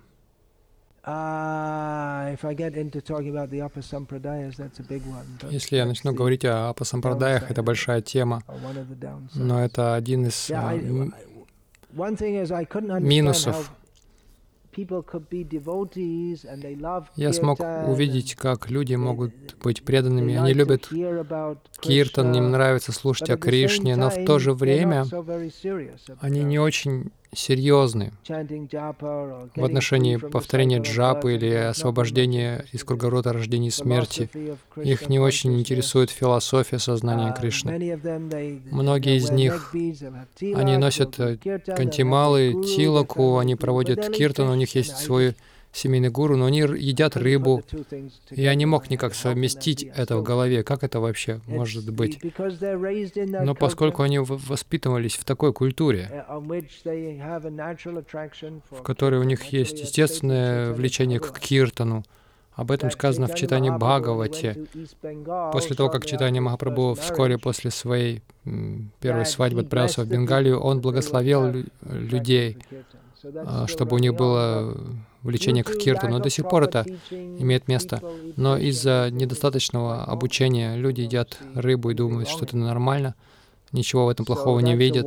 Если 5.49 5.75
я 5.77 5.85
начну 5.85 6.13
говорить 6.13 6.45
о 6.45 6.69
апасампрадаях, 6.69 7.49
это 7.49 7.63
большая 7.63 8.01
тема, 8.01 8.43
но 9.33 9.63
это 9.63 9.95
один 9.95 10.27
из 10.27 10.51
а, 10.51 10.73
минусов. 12.99 13.71
Я 17.15 17.33
смог 17.33 17.59
увидеть, 17.87 18.35
как 18.35 18.69
люди 18.69 18.95
могут 18.95 19.33
быть 19.63 19.83
преданными. 19.83 20.35
Они 20.35 20.53
любят 20.53 20.89
киртан, 21.79 22.35
им 22.35 22.51
нравится 22.51 22.91
слушать 22.91 23.29
о 23.29 23.37
Кришне, 23.37 23.95
но 23.95 24.09
в 24.09 24.25
то 24.25 24.37
же 24.39 24.53
время 24.53 25.05
они 26.21 26.43
не 26.43 26.59
очень 26.59 27.11
серьезны 27.33 28.11
в 28.27 29.63
отношении 29.63 30.17
повторения 30.17 30.79
джапы 30.79 31.35
или 31.35 31.53
освобождения 31.53 32.65
из 32.71 32.83
круговорота 32.83 33.33
рождения 33.33 33.67
и 33.67 33.71
смерти. 33.71 34.29
Их 34.77 35.09
не 35.09 35.19
очень 35.19 35.59
интересует 35.59 36.09
философия 36.09 36.79
сознания 36.79 37.33
Кришны. 37.33 37.99
Многие 38.71 39.17
из 39.17 39.29
них, 39.29 39.73
они 40.41 40.77
носят 40.77 41.19
э, 41.19 41.37
кантималы, 41.37 42.53
тилаку, 42.63 43.37
они 43.37 43.55
проводят 43.55 44.09
киртан, 44.09 44.49
у 44.49 44.55
них 44.55 44.75
есть 44.75 44.97
свой 44.97 45.35
семейный 45.71 46.09
гуру, 46.09 46.35
но 46.37 46.45
они 46.45 46.59
едят 46.59 47.15
рыбу. 47.15 47.63
Я 48.29 48.55
не 48.55 48.65
мог 48.65 48.89
никак 48.89 49.13
совместить 49.15 49.83
это 49.83 50.17
в 50.17 50.23
голове. 50.23 50.63
Как 50.63 50.83
это 50.83 50.99
вообще 50.99 51.41
может 51.47 51.91
быть? 51.91 52.19
Но 53.15 53.55
поскольку 53.55 54.03
они 54.03 54.19
воспитывались 54.19 55.15
в 55.15 55.25
такой 55.25 55.53
культуре, 55.53 56.25
в 58.69 58.81
которой 58.83 59.19
у 59.19 59.23
них 59.23 59.43
есть 59.45 59.79
естественное 59.79 60.73
влечение 60.73 61.19
к 61.19 61.39
киртану, 61.39 62.03
об 62.59 62.71
этом 62.71 62.91
сказано 62.91 63.27
в 63.27 63.35
читании 63.35 63.69
Бхагавати. 63.69 64.67
После 65.53 65.75
того, 65.77 65.89
как 65.89 66.05
читание 66.05 66.41
Махапрабху 66.41 66.93
вскоре 66.99 67.37
после 67.37 67.71
своей 67.71 68.21
первой 68.99 69.25
свадьбы 69.25 69.61
отправился 69.61 70.03
в 70.03 70.09
Бенгалию, 70.09 70.59
он 70.59 70.81
благословил 70.81 71.63
людей, 71.83 72.57
а, 73.23 73.65
чтобы 73.67 73.95
у 73.95 73.99
них 73.99 74.13
было 74.13 74.77
влечение 75.23 75.63
к 75.63 75.77
но 76.07 76.19
до 76.19 76.29
сих 76.29 76.47
пор 76.49 76.63
это 76.63 76.85
имеет 77.11 77.67
место. 77.67 78.01
Но 78.35 78.57
из-за 78.57 79.09
недостаточного 79.11 80.03
обучения 80.03 80.75
люди 80.75 81.01
едят 81.01 81.37
рыбу 81.55 81.91
и 81.91 81.93
думают, 81.93 82.29
что 82.29 82.45
это 82.45 82.57
нормально 82.57 83.15
ничего 83.71 84.05
в 84.05 84.09
этом 84.09 84.25
плохого 84.25 84.59
не 84.59 84.75
видят. 84.75 85.05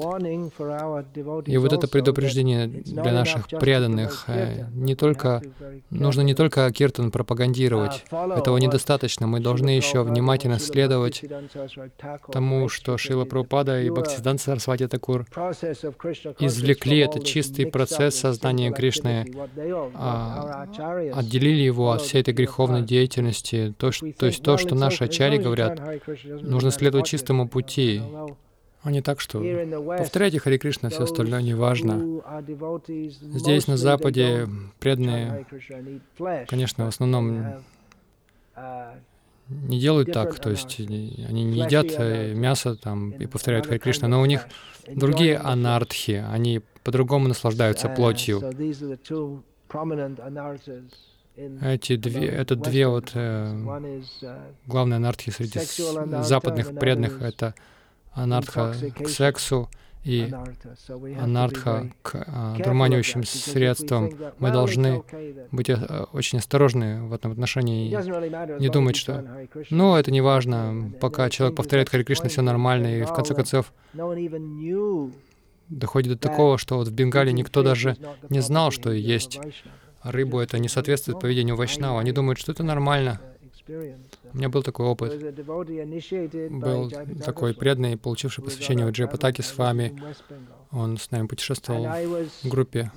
И 1.46 1.56
вот 1.56 1.72
это 1.72 1.88
предупреждение 1.88 2.66
для 2.66 3.12
наших 3.12 3.48
преданных. 3.48 4.24
Э, 4.28 4.66
не 4.72 4.94
только, 4.94 5.42
нужно 5.90 6.22
не 6.22 6.34
только 6.34 6.70
киртан 6.72 7.10
пропагандировать, 7.10 8.04
этого 8.10 8.58
недостаточно. 8.58 9.26
Мы 9.26 9.40
должны 9.40 9.70
еще 9.70 10.02
внимательно 10.02 10.58
следовать 10.58 11.24
тому, 12.30 12.68
что 12.68 12.96
Шила 12.98 13.24
Прабхупада 13.24 13.82
и 13.82 13.90
Бхактисидан 13.90 14.38
Сарасвати 14.38 14.86
Такур 14.88 15.26
извлекли 16.38 16.98
этот 16.98 17.24
чистый 17.24 17.66
процесс 17.66 18.16
сознания 18.16 18.72
Кришны, 18.72 19.26
а, 19.94 20.66
отделили 21.14 21.62
его 21.62 21.92
от 21.92 22.02
всей 22.02 22.20
этой 22.20 22.34
греховной 22.34 22.82
деятельности. 22.82 23.74
То, 23.78 23.90
то 24.18 24.26
есть 24.26 24.42
то, 24.42 24.56
что 24.56 24.74
наши 24.74 25.04
ачари 25.04 25.38
говорят, 25.38 25.80
нужно 26.42 26.70
следовать 26.70 27.06
чистому 27.06 27.48
пути 27.48 28.02
а 28.82 28.90
не 28.90 29.00
так, 29.00 29.20
что 29.20 29.42
повторяйте 29.98 30.38
Хари 30.40 30.58
Кришна, 30.58 30.88
все 30.88 31.04
остальное 31.04 31.42
не 31.42 31.54
важно. 31.54 32.22
Здесь, 32.98 33.66
на 33.68 33.76
Западе, 33.76 34.48
преданные, 34.80 35.46
конечно, 36.48 36.86
в 36.86 36.88
основном 36.88 37.62
не 39.48 39.80
делают 39.80 40.12
так, 40.12 40.38
то 40.38 40.50
есть 40.50 40.78
они 40.78 41.44
не 41.44 41.58
едят 41.58 41.86
э, 41.98 42.32
мясо 42.32 42.76
там 42.76 43.10
и 43.10 43.26
повторяют 43.26 43.66
Хари 43.66 43.78
Кришна, 43.78 44.08
но 44.08 44.22
у 44.22 44.26
них 44.26 44.46
другие 44.88 45.36
анартхи, 45.36 46.24
они 46.30 46.62
по-другому 46.84 47.28
наслаждаются 47.28 47.88
плотью. 47.88 48.40
Эти 51.62 51.96
две, 51.96 52.26
это 52.26 52.56
две 52.56 52.86
вот 52.86 53.12
э, 53.14 54.02
главные 54.66 54.96
анархии 54.96 55.30
среди 55.30 55.60
западных 56.22 56.74
преданных, 56.78 57.22
это 57.22 57.54
анартха 58.14 58.74
к 58.98 59.08
сексу 59.08 59.68
и 60.04 60.32
анартха 61.20 61.90
к 62.02 62.24
а, 62.26 62.56
дурманивающим 62.56 63.22
средствам. 63.24 64.10
Мы 64.38 64.50
должны 64.50 65.04
быть 65.52 65.70
а, 65.70 66.08
очень 66.12 66.38
осторожны 66.38 67.04
в 67.04 67.12
этом 67.12 67.32
отношении 67.32 67.88
и 67.88 68.60
не 68.60 68.68
думать, 68.68 68.96
что 68.96 69.24
«ну, 69.70 69.94
это 69.94 70.10
не 70.10 70.20
важно, 70.20 70.92
пока 71.00 71.30
человек 71.30 71.56
повторяет 71.56 71.88
Хари 71.88 72.02
Кришна, 72.02 72.28
все 72.28 72.42
нормально», 72.42 72.98
и 72.98 73.04
в 73.04 73.12
конце 73.12 73.34
концов 73.34 73.72
доходит 75.68 76.12
до 76.12 76.18
такого, 76.18 76.58
что 76.58 76.76
вот 76.76 76.88
в 76.88 76.92
Бенгале 76.92 77.32
никто 77.32 77.62
даже 77.62 77.96
не 78.28 78.40
знал, 78.40 78.72
что 78.72 78.90
есть 78.90 79.38
рыбу, 80.02 80.40
это 80.40 80.58
не 80.58 80.68
соответствует 80.68 81.20
поведению 81.20 81.56
Вайшнава. 81.56 82.00
Они 82.00 82.12
думают, 82.12 82.38
что 82.38 82.52
это 82.52 82.64
нормально. 82.64 83.20
У 83.68 84.36
меня 84.36 84.48
был 84.48 84.62
такой 84.62 84.86
опыт. 84.86 85.12
Был 86.50 86.90
такой 87.24 87.54
преданный, 87.54 87.96
получивший 87.96 88.42
посвящение 88.42 88.86
в 88.86 88.90
Джайпатаки 88.90 89.42
с 89.42 89.56
вами. 89.56 90.02
Он 90.72 90.96
с 90.96 91.10
нами 91.10 91.26
путешествовал 91.26 91.86
в 92.42 92.48
группе. 92.48 92.90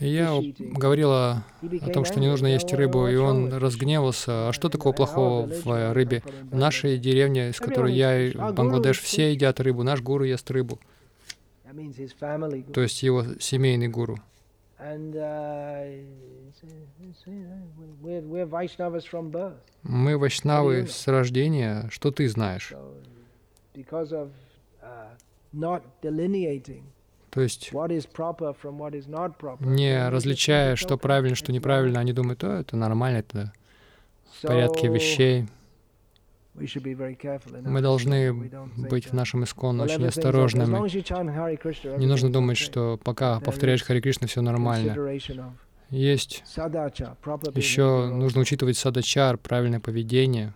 И 0.00 0.08
я 0.08 0.40
говорила 0.58 1.44
о 1.62 1.90
том, 1.90 2.04
что 2.04 2.20
не 2.20 2.26
нужно 2.26 2.46
есть 2.48 2.72
рыбу, 2.72 3.06
и 3.06 3.16
он 3.16 3.52
разгневался. 3.52 4.48
А 4.48 4.52
что 4.52 4.68
такого 4.68 4.92
плохого 4.92 5.46
в 5.46 5.92
рыбе? 5.92 6.22
В 6.50 6.56
нашей 6.56 6.98
деревне, 6.98 7.50
из 7.50 7.60
которой 7.60 7.94
я 7.94 8.32
в 8.34 8.54
Бангладеш, 8.54 9.00
все 9.00 9.32
едят 9.32 9.60
рыбу. 9.60 9.82
Наш 9.82 10.00
гуру 10.00 10.24
ест 10.24 10.50
рыбу. 10.50 10.80
То 12.72 12.80
есть 12.80 13.02
его 13.02 13.24
семейный 13.38 13.88
гуру. 13.88 14.18
Мы 19.82 20.16
вайшнавы 20.16 20.86
с 20.86 21.06
рождения. 21.08 21.88
Что 21.90 22.10
ты 22.12 22.28
знаешь? 22.28 22.72
То 27.30 27.40
есть, 27.42 27.70
не 29.60 30.08
различая, 30.08 30.76
что 30.76 30.96
правильно, 30.96 31.34
что 31.36 31.52
неправильно, 31.52 32.00
они 32.00 32.12
думают, 32.12 32.42
о, 32.44 32.60
это 32.60 32.76
нормально, 32.76 33.18
это 33.18 33.52
в 34.32 34.46
порядке 34.46 34.88
вещей. 34.88 35.46
Мы 37.64 37.80
должны 37.80 38.32
быть 38.76 39.06
в 39.06 39.12
нашем 39.12 39.44
искон 39.44 39.80
очень 39.80 40.06
осторожными. 40.06 41.98
Не 41.98 42.06
нужно 42.06 42.32
думать, 42.32 42.56
что 42.56 42.98
пока 43.02 43.40
повторяешь 43.40 43.82
Хари 43.82 44.00
Кришна, 44.00 44.26
все 44.26 44.40
нормально. 44.40 44.96
Есть 45.90 46.44
еще 47.54 48.08
нужно 48.08 48.42
учитывать 48.42 48.76
садачар, 48.76 49.38
правильное 49.38 49.80
поведение. 49.80 50.54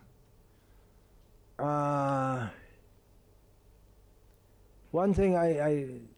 Uh, 1.59 2.48
uh, 4.92 6.11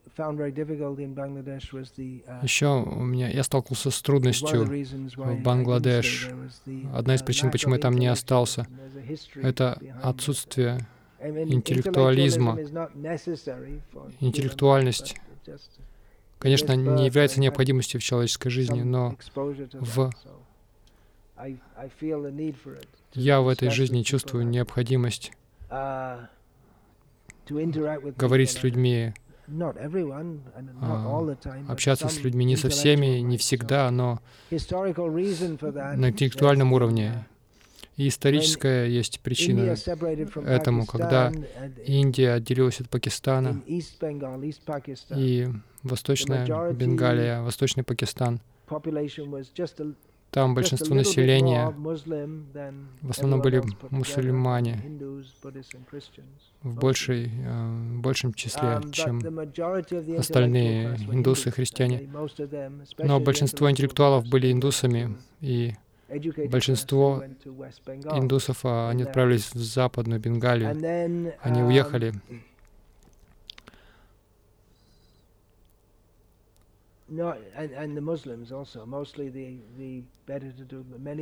еще 2.43 2.83
у 2.83 3.03
меня 3.03 3.29
я 3.29 3.43
столкнулся 3.43 3.91
с 3.91 4.03
трудностью 4.03 4.65
в 4.65 5.43
Бангладеш. 5.43 6.31
Одна 6.95 7.15
из 7.15 7.23
uh, 7.23 7.25
причин, 7.25 7.51
почему 7.51 7.75
я 7.75 7.81
там 7.81 7.97
не 7.97 8.07
остался, 8.07 8.67
это 9.37 9.79
отсутствие 10.03 10.87
интеллектуализма. 11.21 12.59
Интеллектуальность 14.21 15.17
конечно, 16.39 16.75
не 16.75 17.07
является 17.07 17.41
необходимостью 17.41 18.01
в 18.01 18.05
человеческой 18.05 18.51
жизни, 18.51 18.83
но 18.83 19.17
в 19.73 20.11
я 23.15 23.41
в 23.41 23.49
этой 23.49 23.71
жизни 23.71 24.03
чувствую 24.03 24.47
необходимость 24.47 25.33
говорить 27.49 28.51
с 28.51 28.62
людьми, 28.62 29.15
общаться 31.68 32.09
с 32.09 32.20
людьми 32.20 32.45
не 32.45 32.57
со 32.57 32.68
всеми, 32.68 33.18
не 33.20 33.36
всегда, 33.36 33.90
но 33.90 34.20
на 34.51 36.09
интеллектуальном 36.11 36.72
уровне. 36.72 37.26
И 37.97 38.09
историческая 38.09 38.86
есть 38.86 39.20
причина 39.20 39.76
этому, 40.45 40.84
когда 40.84 41.32
Индия 41.86 42.32
отделилась 42.32 42.80
от 42.80 42.88
Пакистана, 42.88 43.62
и 45.14 45.49
Восточная 45.82 46.72
Бенгалия, 46.72 47.42
Восточный 47.42 47.84
Пакистан. 47.84 48.40
Там 50.35 50.53
большинство 50.53 50.97
населения 50.97 51.72
в 53.03 53.11
основном 53.11 53.41
были 53.41 53.62
мусульмане 53.91 54.82
в, 56.62 56.74
большей, 56.74 57.26
э, 57.26 57.66
в 57.99 58.01
большем 58.01 58.35
числе, 58.35 58.80
чем 58.91 59.20
остальные 60.18 60.97
индусы 61.12 61.51
и 61.51 61.53
христиане. 61.53 62.11
Но 62.99 63.20
большинство 63.20 63.70
интеллектуалов 63.70 64.26
были 64.26 64.51
индусами, 64.51 65.16
и 65.41 65.74
Большинство 66.51 67.24
индусов, 68.12 68.61
а, 68.64 68.91
они 68.91 69.05
отправились 69.05 69.53
в 69.53 69.59
западную 69.59 70.20
Бенгалию. 70.20 70.70
Они 71.41 71.62
уехали. 71.62 72.12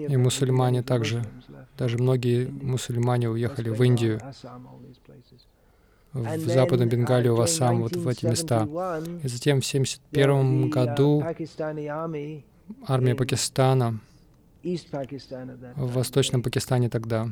И 0.09 0.17
мусульмане 0.17 0.83
также, 0.83 1.25
даже 1.77 1.99
многие 1.99 2.47
мусульмане 2.47 3.29
уехали 3.29 3.69
в 3.69 3.83
Индию, 3.83 4.21
в 6.13 6.39
Западную 6.39 6.89
Бенгалию, 6.89 7.35
в 7.35 7.41
Ассам, 7.41 7.83
вот 7.83 7.97
в 7.97 8.07
эти 8.07 8.27
места. 8.27 8.69
И 9.25 9.29
затем 9.29 9.61
в 9.61 9.67
1971 9.67 10.71
году 10.71 11.25
армия 12.87 13.15
Пакистана 13.17 13.99
в 14.63 15.93
Восточном 15.95 16.43
Пакистане 16.45 16.89
тогда, 16.91 17.27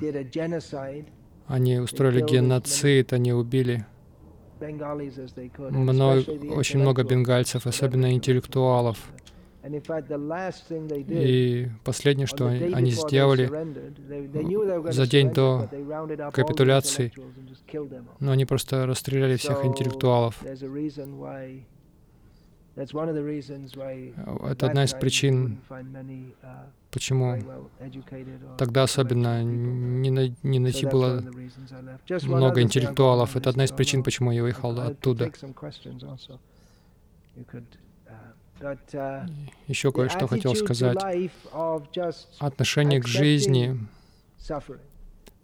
они 1.47 1.79
устроили 1.79 2.21
геноцид, 2.21 3.13
они 3.13 3.33
убили 3.33 3.87
много, 5.71 6.25
очень 6.53 6.81
много 6.81 7.03
бенгальцев, 7.05 7.67
особенно 7.67 8.13
интеллектуалов. 8.13 8.99
И 11.09 11.69
последнее, 11.85 12.27
что 12.27 12.47
они 12.49 12.91
сделали 12.93 13.47
за 14.91 15.07
день 15.07 15.31
до 15.33 15.69
капитуляции, 16.33 17.13
но 18.21 18.33
они 18.33 18.47
просто 18.47 18.87
расстреляли 18.87 19.37
всех 19.37 19.65
интеллектуалов. 19.65 20.43
Это 22.77 24.67
одна 24.67 24.85
из 24.85 24.95
причин, 24.95 25.59
почему 26.91 27.39
тогда 28.59 28.85
особенно 28.85 29.43
не, 29.43 30.35
не 30.43 30.59
найти 30.59 30.87
было 30.87 31.23
много 32.23 32.63
интеллектуалов. 32.63 33.37
Это 33.37 33.51
одна 33.51 33.65
из 33.65 33.73
причин, 33.73 34.03
почему 34.03 34.33
я 34.33 34.43
уехал 34.43 34.79
оттуда. 34.81 35.31
Еще 39.69 39.93
кое-что 39.93 40.27
хотел 40.27 40.55
сказать. 40.55 40.99
Отношение 42.39 43.01
к 43.01 43.07
жизни, 43.07 43.79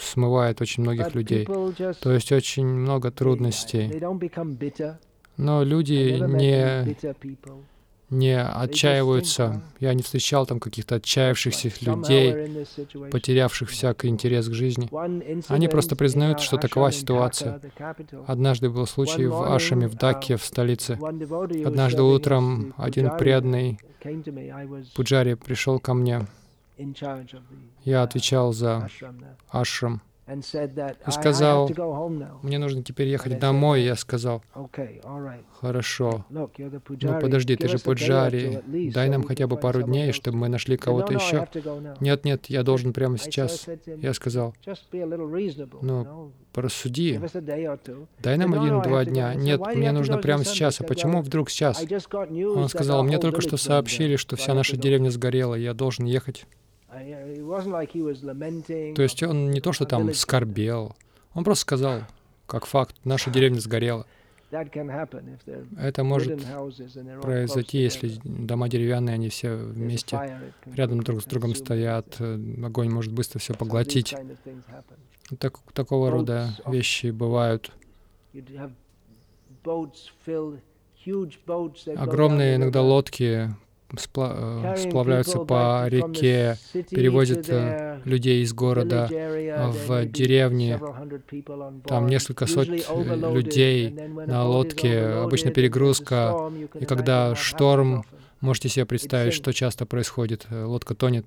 смывает 0.00 0.60
очень 0.60 0.82
многих 0.82 1.14
людей. 1.14 1.46
То 1.46 2.12
есть 2.12 2.32
очень 2.32 2.66
много 2.66 3.10
трудностей. 3.10 4.02
Но 5.36 5.62
люди 5.62 6.18
не, 6.18 6.96
не 8.10 8.42
отчаиваются. 8.42 9.62
Я 9.78 9.94
не 9.94 10.02
встречал 10.02 10.46
там 10.46 10.58
каких-то 10.60 10.96
отчаявшихся 10.96 11.70
людей, 11.80 12.66
потерявших 13.10 13.70
всякий 13.70 14.08
интерес 14.08 14.48
к 14.48 14.52
жизни. 14.52 14.88
Они 15.48 15.68
просто 15.68 15.94
признают, 15.94 16.40
что 16.40 16.56
такова 16.56 16.90
ситуация. 16.90 17.60
Однажды 18.26 18.68
был 18.70 18.86
случай 18.86 19.26
в 19.26 19.54
Ашаме, 19.54 19.86
в 19.88 19.94
Даке, 19.94 20.36
в 20.36 20.44
столице. 20.44 20.98
Однажды 21.64 22.02
утром 22.02 22.74
один 22.76 23.16
преданный 23.16 23.78
Пуджари 24.94 25.34
пришел 25.34 25.78
ко 25.78 25.94
мне 25.94 26.26
я 27.84 28.02
отвечал 28.02 28.52
за 28.52 28.88
ашрам 29.48 30.02
и 30.28 31.10
сказал, 31.10 31.70
мне 32.42 32.58
нужно 32.58 32.82
теперь 32.82 33.08
ехать 33.08 33.38
домой. 33.38 33.82
Я 33.82 33.96
сказал, 33.96 34.42
хорошо. 35.60 36.26
Ну, 36.28 36.50
подожди, 37.20 37.56
ты 37.56 37.68
же 37.68 37.78
Пуджари, 37.78 38.60
дай 38.92 39.08
нам 39.08 39.22
хотя 39.24 39.46
бы 39.46 39.56
пару 39.56 39.82
дней, 39.82 40.12
чтобы 40.12 40.36
мы 40.38 40.48
нашли 40.48 40.76
кого-то 40.76 41.14
еще. 41.14 41.48
Нет, 42.00 42.24
нет, 42.24 42.46
я 42.46 42.62
должен 42.62 42.92
прямо 42.92 43.16
сейчас. 43.16 43.66
Я 43.86 44.12
сказал, 44.12 44.54
ну, 45.80 46.32
порассуди, 46.52 47.20
дай 48.20 48.36
нам 48.36 48.52
один-два 48.54 49.04
дня. 49.06 49.34
Нет, 49.34 49.60
мне 49.74 49.92
нужно 49.92 50.18
прямо 50.18 50.44
сейчас. 50.44 50.80
А 50.80 50.84
почему 50.84 51.22
вдруг 51.22 51.48
сейчас? 51.48 51.82
Он 52.20 52.68
сказал, 52.68 53.02
мне 53.02 53.18
только 53.18 53.40
что 53.40 53.56
сообщили, 53.56 54.16
что 54.16 54.36
вся 54.36 54.52
наша 54.52 54.76
деревня 54.76 55.10
сгорела, 55.10 55.54
я 55.54 55.72
должен 55.72 56.04
ехать. 56.04 56.44
То 58.94 59.02
есть 59.02 59.22
он 59.22 59.50
не 59.50 59.60
то, 59.60 59.72
что 59.72 59.84
там 59.84 60.12
скорбел, 60.14 60.96
он 61.34 61.44
просто 61.44 61.62
сказал, 61.62 62.00
как 62.46 62.66
факт, 62.66 62.96
наша 63.04 63.30
деревня 63.30 63.60
сгорела. 63.60 64.06
Это 64.50 66.04
может 66.04 66.40
произойти, 67.20 67.78
если 67.78 68.18
дома 68.24 68.68
деревянные, 68.68 69.14
они 69.14 69.28
все 69.28 69.54
вместе 69.54 70.18
рядом 70.64 71.02
друг 71.02 71.20
с 71.22 71.26
другом 71.26 71.54
стоят, 71.54 72.16
э, 72.18 72.38
огонь 72.64 72.90
может 72.90 73.12
быстро 73.12 73.38
все 73.40 73.52
поглотить. 73.52 74.14
Так, 75.38 75.58
такого 75.74 76.10
рода 76.10 76.48
вещи 76.66 77.10
бывают. 77.10 77.70
Огромные 81.96 82.56
иногда 82.56 82.82
лодки 82.82 83.54
спла 83.96 84.74
э, 84.74 84.76
сплавляются 84.76 85.38
по 85.38 85.86
реке, 85.88 86.56
перевозят 86.90 87.48
э, 87.48 88.00
людей 88.04 88.42
из 88.42 88.52
города 88.52 89.08
в 89.08 90.04
деревни. 90.06 90.78
Там 91.86 92.06
несколько 92.06 92.46
сот 92.46 92.68
людей 92.68 93.90
на 93.90 94.44
лодке, 94.46 95.00
обычно 95.04 95.50
перегрузка. 95.50 96.52
И 96.78 96.84
когда 96.84 97.34
шторм, 97.34 98.04
можете 98.40 98.68
себе 98.68 98.86
представить, 98.86 99.32
что 99.32 99.52
часто 99.52 99.86
происходит. 99.86 100.46
Э, 100.50 100.64
лодка 100.64 100.94
тонет. 100.94 101.26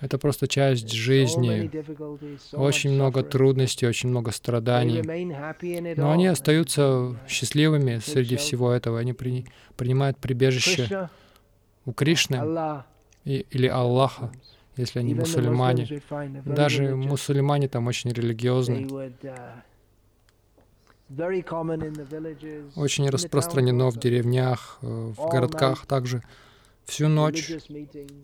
Это 0.00 0.18
просто 0.18 0.48
часть 0.48 0.90
жизни. 0.92 1.70
Очень 2.54 2.92
много 2.92 3.22
трудностей, 3.22 3.86
очень 3.86 4.08
много 4.08 4.30
страданий. 4.32 5.02
Но 5.96 6.12
они 6.12 6.26
остаются 6.26 7.16
счастливыми 7.28 7.98
среди 7.98 8.36
всего 8.36 8.72
этого. 8.72 8.98
Они 8.98 9.12
при, 9.12 9.46
принимают 9.76 10.18
прибежище 10.18 11.08
у 11.84 11.92
Кришны 11.92 12.84
и, 13.24 13.46
или 13.50 13.66
Аллаха, 13.66 14.30
если 14.76 14.98
они 15.00 15.14
мусульмане. 15.14 16.02
Даже 16.44 16.94
мусульмане 16.94 17.68
там 17.68 17.86
очень 17.86 18.12
религиозны. 18.12 18.88
Очень 22.76 23.08
распространено 23.08 23.90
в 23.90 23.98
деревнях, 23.98 24.78
э, 24.82 24.86
в 24.86 25.28
городках 25.30 25.86
также. 25.86 26.22
Всю 26.88 27.08
ночь 27.08 27.50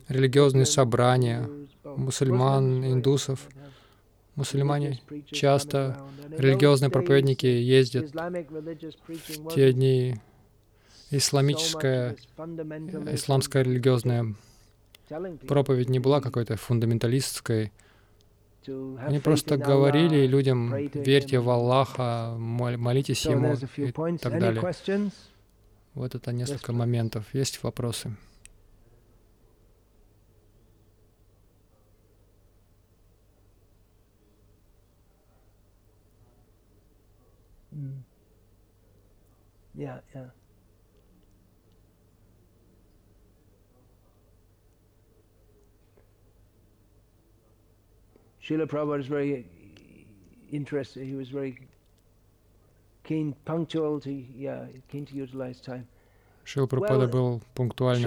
религиозные 0.09 0.65
собрания 0.65 1.49
мусульман, 1.85 2.85
индусов. 2.85 3.47
Мусульмане 4.37 5.01
часто, 5.31 5.99
религиозные 6.31 6.91
проповедники 6.91 7.47
ездят 7.47 8.11
в 8.13 9.55
те 9.55 9.73
дни, 9.75 10.17
исламическая, 11.11 12.17
исламская 13.13 13.63
религиозная 13.63 14.35
проповедь 15.47 15.91
не 15.91 15.99
была 15.99 16.23
какой-то 16.23 16.57
фундаменталистской, 16.57 17.71
они 18.67 19.19
просто 19.19 19.59
говорили 19.59 20.27
людям, 20.27 20.75
верьте 20.95 21.39
в 21.39 21.51
Аллаха, 21.51 22.35
молитесь 22.39 23.27
Ему 23.27 23.55
и 23.77 23.93
так 24.17 24.41
далее. 24.41 25.13
Вот 25.93 26.15
это 26.15 26.33
несколько 26.33 26.73
моментов. 26.73 27.27
Есть 27.35 27.63
вопросы? 27.63 28.17
Yeah, 39.75 39.99
yeah. 40.15 40.31
Srila 48.43 48.67
Prabhupada 48.67 48.99
was 48.99 49.07
very 49.07 49.47
interested. 50.53 51.07
He 51.07 51.15
was 51.15 51.31
very 51.31 51.59
keen, 53.03 53.35
punctual 53.45 54.01
to, 54.01 54.11
yeah, 54.11 54.67
keen 54.91 55.07
to 55.07 55.15
utilize 55.15 55.61
time. 55.61 55.87
Шила 56.45 56.67
Прабхупада 56.67 57.09
был 57.09 57.41
пунктуальным. 57.55 58.03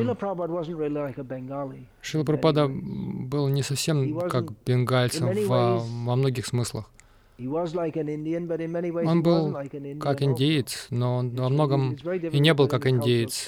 Шила 2.01 2.23
Прабхупада 2.23 2.67
был 2.67 3.47
не 3.47 3.63
совсем 3.63 4.19
как 4.29 4.51
бенгальцем 4.63 5.47
во, 5.47 5.79
во 5.79 6.15
многих 6.15 6.45
смыслах. 6.45 6.89
Он 7.39 9.21
был 9.21 9.53
как 9.99 10.23
индеец, 10.23 10.87
но 10.89 11.17
он 11.17 11.35
во 11.35 11.49
многом 11.49 11.93
и 11.93 12.39
не 12.39 12.53
был 12.53 12.67
как 12.67 12.87
индеец. 12.87 13.47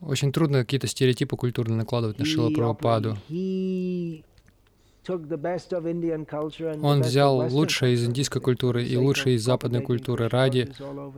Очень 0.00 0.32
трудно 0.32 0.60
какие-то 0.60 0.88
стереотипы 0.88 1.36
культурные 1.36 1.76
накладывать 1.76 2.18
на 2.18 2.24
Шила 2.24 2.50
Прабхупаду. 2.50 3.16
Он 6.82 7.00
взял 7.02 7.48
лучшее 7.54 7.94
из 7.94 8.04
индийской 8.04 8.42
культуры 8.42 8.84
и 8.84 8.96
лучшее 8.96 9.36
из 9.36 9.44
западной 9.44 9.80
культуры 9.82 10.28
ради 10.28 10.68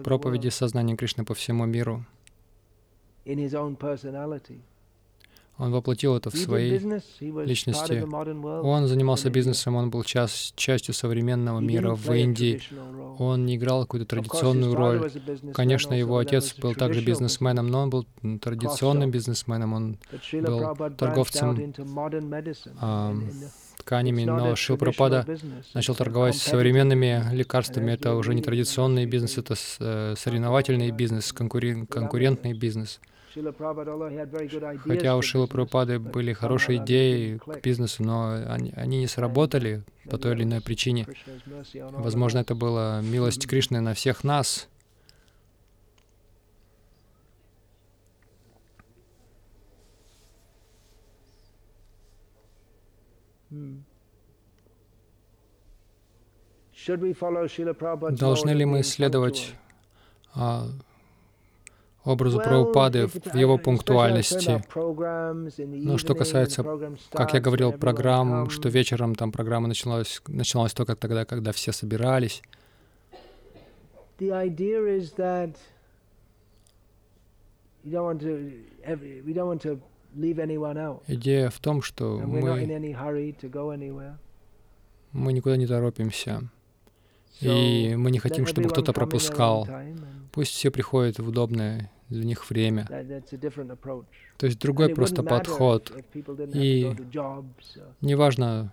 проповеди 0.04 0.48
сознания 0.48 0.94
Кришны 0.94 1.24
по 1.24 1.34
всему 1.34 1.64
миру. 1.64 2.04
Он 5.58 5.72
воплотил 5.72 6.16
это 6.16 6.30
в 6.30 6.36
своей 6.36 6.78
личности. 7.20 8.04
Он 8.62 8.86
занимался 8.86 9.28
бизнесом, 9.28 9.74
он 9.74 9.90
был 9.90 10.04
часть, 10.04 10.54
частью 10.54 10.94
современного 10.94 11.58
мира 11.58 11.94
в 11.94 12.12
Индии. 12.12 12.62
Он 13.18 13.44
не 13.44 13.56
играл 13.56 13.82
какую-то 13.82 14.06
традиционную 14.06 14.74
роль. 14.76 15.10
Конечно, 15.52 15.94
его 15.94 16.18
отец 16.18 16.54
был 16.54 16.74
также 16.74 17.04
бизнесменом, 17.04 17.66
но 17.66 17.82
он 17.82 17.90
был 17.90 18.06
традиционным 18.40 19.10
бизнесменом, 19.10 19.72
он 19.72 19.98
был 20.32 20.76
торговцем 20.96 21.74
а, 22.80 23.16
тканями, 23.78 24.24
но 24.24 24.54
Шилпрапада 24.54 25.26
начал 25.74 25.96
торговать 25.96 26.36
современными 26.36 27.24
лекарствами. 27.32 27.92
Это 27.92 28.14
уже 28.14 28.34
не 28.34 28.42
традиционный 28.42 29.06
бизнес, 29.06 29.38
это 29.38 29.54
э, 29.80 30.14
соревновательный 30.16 30.92
бизнес, 30.92 31.32
конкурен, 31.32 31.86
конкурентный 31.86 32.52
бизнес. 32.52 33.00
Хотя 34.84 35.16
у 35.16 35.22
Шила 35.22 35.46
Прабхупады 35.46 35.98
были 35.98 36.32
хорошие 36.32 36.78
идеи 36.78 37.38
к 37.38 37.60
бизнесу, 37.62 38.02
но 38.02 38.42
они, 38.48 38.72
они 38.76 38.98
не 38.98 39.06
сработали 39.06 39.82
по 40.10 40.18
той 40.18 40.34
или 40.34 40.44
иной 40.44 40.60
причине. 40.60 41.06
Возможно, 41.92 42.38
это 42.38 42.54
была 42.54 43.00
милость 43.02 43.46
Кришны 43.46 43.80
на 43.80 43.94
всех 43.94 44.24
нас. 44.24 44.68
Должны 58.10 58.50
ли 58.50 58.64
мы 58.64 58.82
следовать 58.82 59.54
образу 62.08 62.38
Прабхупады 62.38 63.06
в 63.06 63.34
его 63.34 63.58
пунктуальности. 63.58 64.62
Но 65.56 65.98
что 65.98 66.14
касается, 66.14 66.64
как 67.12 67.34
я 67.34 67.40
говорил, 67.40 67.72
программ, 67.72 68.50
что 68.50 68.68
вечером 68.68 69.14
там 69.14 69.32
программа 69.32 69.68
началась, 69.68 70.22
началась 70.26 70.72
только 70.72 70.96
тогда, 70.96 71.24
когда 71.24 71.52
все 71.52 71.72
собирались. 71.72 72.42
Идея 81.06 81.50
в 81.50 81.58
том, 81.60 81.82
что 81.82 82.18
мы, 82.18 82.40
мы 85.12 85.32
никуда 85.32 85.56
не 85.56 85.66
торопимся. 85.66 86.50
И 87.40 87.94
мы 87.96 88.10
не 88.10 88.18
хотим, 88.18 88.46
чтобы 88.46 88.68
кто-то 88.68 88.92
пропускал. 88.92 89.68
Пусть 90.32 90.52
все 90.52 90.70
приходят 90.70 91.18
в 91.18 91.28
удобное 91.28 91.90
для 92.08 92.24
них 92.24 92.48
время. 92.50 92.86
То 94.36 94.46
есть 94.46 94.58
другой 94.58 94.94
просто 94.94 95.22
подход. 95.22 95.92
И 96.54 96.94
неважно, 98.00 98.72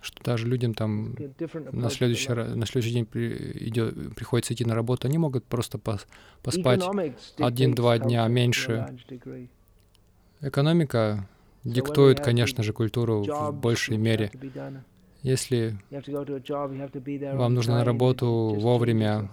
что 0.00 0.22
даже 0.22 0.46
людям 0.46 0.74
там 0.74 1.16
на 1.72 1.90
следующий, 1.90 2.32
на 2.32 2.66
следующий 2.66 2.94
день 2.94 3.06
при, 3.06 3.68
идет, 3.68 4.14
приходится 4.14 4.52
идти 4.54 4.64
на 4.64 4.74
работу, 4.74 5.08
они 5.08 5.18
могут 5.18 5.44
просто 5.44 5.78
пос, 5.78 6.06
поспать 6.42 6.82
один-два 7.38 7.98
дня 7.98 8.26
меньше. 8.28 8.96
Экономика 10.40 11.28
диктует, 11.64 12.20
конечно 12.20 12.62
же, 12.62 12.72
культуру 12.72 13.22
в 13.22 13.52
большей 13.52 13.96
мере. 13.96 14.30
Если 15.22 15.76
вам 15.92 17.54
нужно 17.54 17.74
на 17.74 17.84
работу 17.84 18.56
вовремя, 18.58 19.28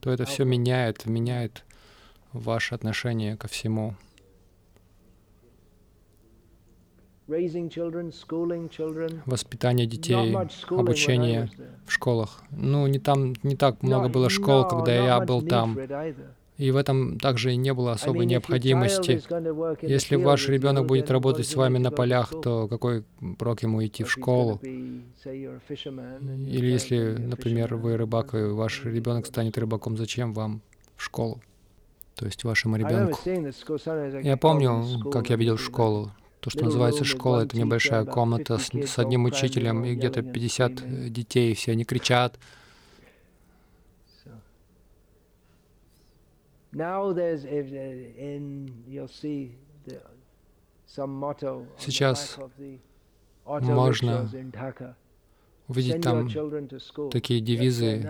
то 0.00 0.10
это 0.10 0.24
все 0.24 0.44
меняет, 0.44 1.06
меняет 1.06 1.64
ваше 2.32 2.74
отношение 2.74 3.36
ко 3.36 3.46
всему. 3.46 3.94
Воспитание 9.26 9.86
детей, 9.86 10.34
обучение 10.70 11.50
в 11.86 11.92
школах. 11.92 12.42
Ну, 12.50 12.86
не 12.86 12.98
там, 12.98 13.34
не 13.42 13.54
так 13.54 13.82
много 13.82 14.08
было 14.08 14.30
школ, 14.30 14.66
когда 14.66 14.94
я 14.94 15.20
был 15.20 15.42
там. 15.42 15.78
И 16.58 16.72
в 16.72 16.76
этом 16.76 17.20
также 17.20 17.54
не 17.54 17.72
было 17.72 17.92
особой 17.92 18.26
необходимости. 18.26 19.22
Если 19.80 20.16
ваш 20.16 20.48
ребенок 20.48 20.86
будет 20.86 21.08
работать 21.08 21.46
с 21.46 21.54
вами 21.54 21.78
на 21.78 21.92
полях, 21.92 22.32
то 22.42 22.66
какой 22.66 23.04
прок 23.38 23.62
ему 23.62 23.86
идти 23.86 24.02
в 24.02 24.10
школу? 24.10 24.58
Или 24.60 26.66
если, 26.66 27.16
например, 27.16 27.76
вы 27.76 27.96
рыбак, 27.96 28.34
и 28.34 28.38
ваш 28.38 28.84
ребенок 28.84 29.26
станет 29.26 29.56
рыбаком, 29.56 29.96
зачем 29.96 30.34
вам 30.34 30.60
в 30.96 31.04
школу? 31.04 31.40
То 32.16 32.26
есть 32.26 32.42
вашему 32.42 32.76
ребенку. 32.76 33.20
Я 34.20 34.36
помню, 34.36 34.84
как 35.12 35.30
я 35.30 35.36
видел 35.36 35.58
школу. 35.58 36.10
То, 36.40 36.50
что 36.50 36.64
называется 36.64 37.04
школа, 37.04 37.44
это 37.44 37.56
небольшая 37.56 38.04
комната 38.04 38.58
с, 38.58 38.70
с 38.72 38.98
одним 38.98 39.26
учителем 39.26 39.84
и 39.84 39.94
где-то 39.94 40.22
50 40.22 41.12
детей, 41.12 41.54
все 41.54 41.72
они 41.72 41.84
кричат, 41.84 42.36
Сейчас 51.78 52.38
можно 53.60 54.28
увидеть 55.68 56.02
там 56.02 56.28
такие 57.10 57.40
девизы 57.40 58.04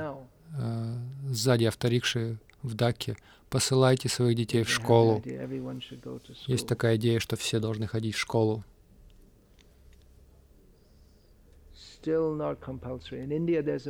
э, 0.56 0.94
сзади 1.30 1.64
авторикши 1.64 2.38
в 2.62 2.74
Даке. 2.74 3.16
Посылайте 3.50 4.08
своих 4.08 4.36
детей 4.36 4.62
в 4.62 4.68
школу. 4.68 5.22
Есть 6.46 6.66
такая 6.66 6.96
идея, 6.96 7.18
что 7.18 7.36
все 7.36 7.60
должны 7.60 7.86
ходить 7.86 8.14
в 8.14 8.18
школу. 8.18 8.64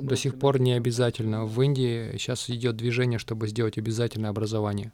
До 0.02 0.16
сих 0.16 0.38
пор 0.38 0.60
не 0.60 0.72
обязательно. 0.72 1.44
В 1.44 1.60
Индии 1.62 2.12
сейчас 2.12 2.48
идет 2.50 2.76
движение, 2.76 3.18
чтобы 3.18 3.48
сделать 3.48 3.78
обязательное 3.78 4.30
образование. 4.30 4.92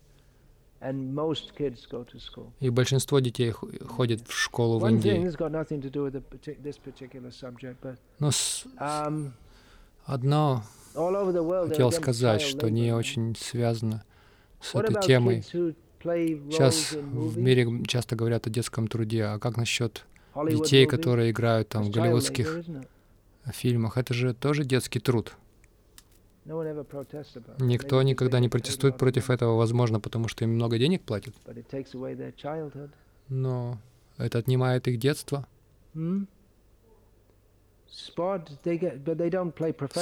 И 2.60 2.70
большинство 2.70 3.20
детей 3.20 3.50
ходит 3.50 4.28
в 4.28 4.32
школу 4.32 4.78
в 4.78 4.86
Индии. 4.86 5.30
Но 8.18 8.30
с... 8.30 8.66
Um, 8.78 9.30
одно 10.04 10.62
хотел 10.92 11.90
сказать, 11.92 12.42
что 12.42 12.70
не 12.70 12.92
очень 12.92 13.34
связано 13.36 14.04
с 14.60 14.74
этой 14.74 15.00
темой. 15.00 15.42
Сейчас 15.42 16.92
в 16.92 17.38
мире 17.38 17.82
часто 17.86 18.14
говорят 18.14 18.46
о 18.46 18.50
детском 18.50 18.86
труде, 18.88 19.24
а 19.24 19.38
как 19.38 19.56
насчет 19.56 20.04
детей, 20.48 20.86
которые 20.86 21.30
играют 21.30 21.70
там 21.70 21.84
в 21.84 21.90
голливудских 21.90 22.62
фильмах? 23.52 23.96
Это 23.96 24.14
же 24.14 24.34
тоже 24.34 24.64
детский 24.64 25.00
труд. 25.00 25.36
Никто 27.58 28.02
никогда 28.02 28.38
не 28.38 28.48
протестует 28.48 28.98
против 28.98 29.30
этого, 29.30 29.56
возможно, 29.56 30.00
потому 30.00 30.28
что 30.28 30.44
им 30.44 30.54
много 30.54 30.78
денег 30.78 31.02
платят. 31.02 31.34
Но 33.28 33.78
это 34.18 34.38
отнимает 34.38 34.86
их 34.88 34.98
детство. 34.98 35.46
В 35.94 36.26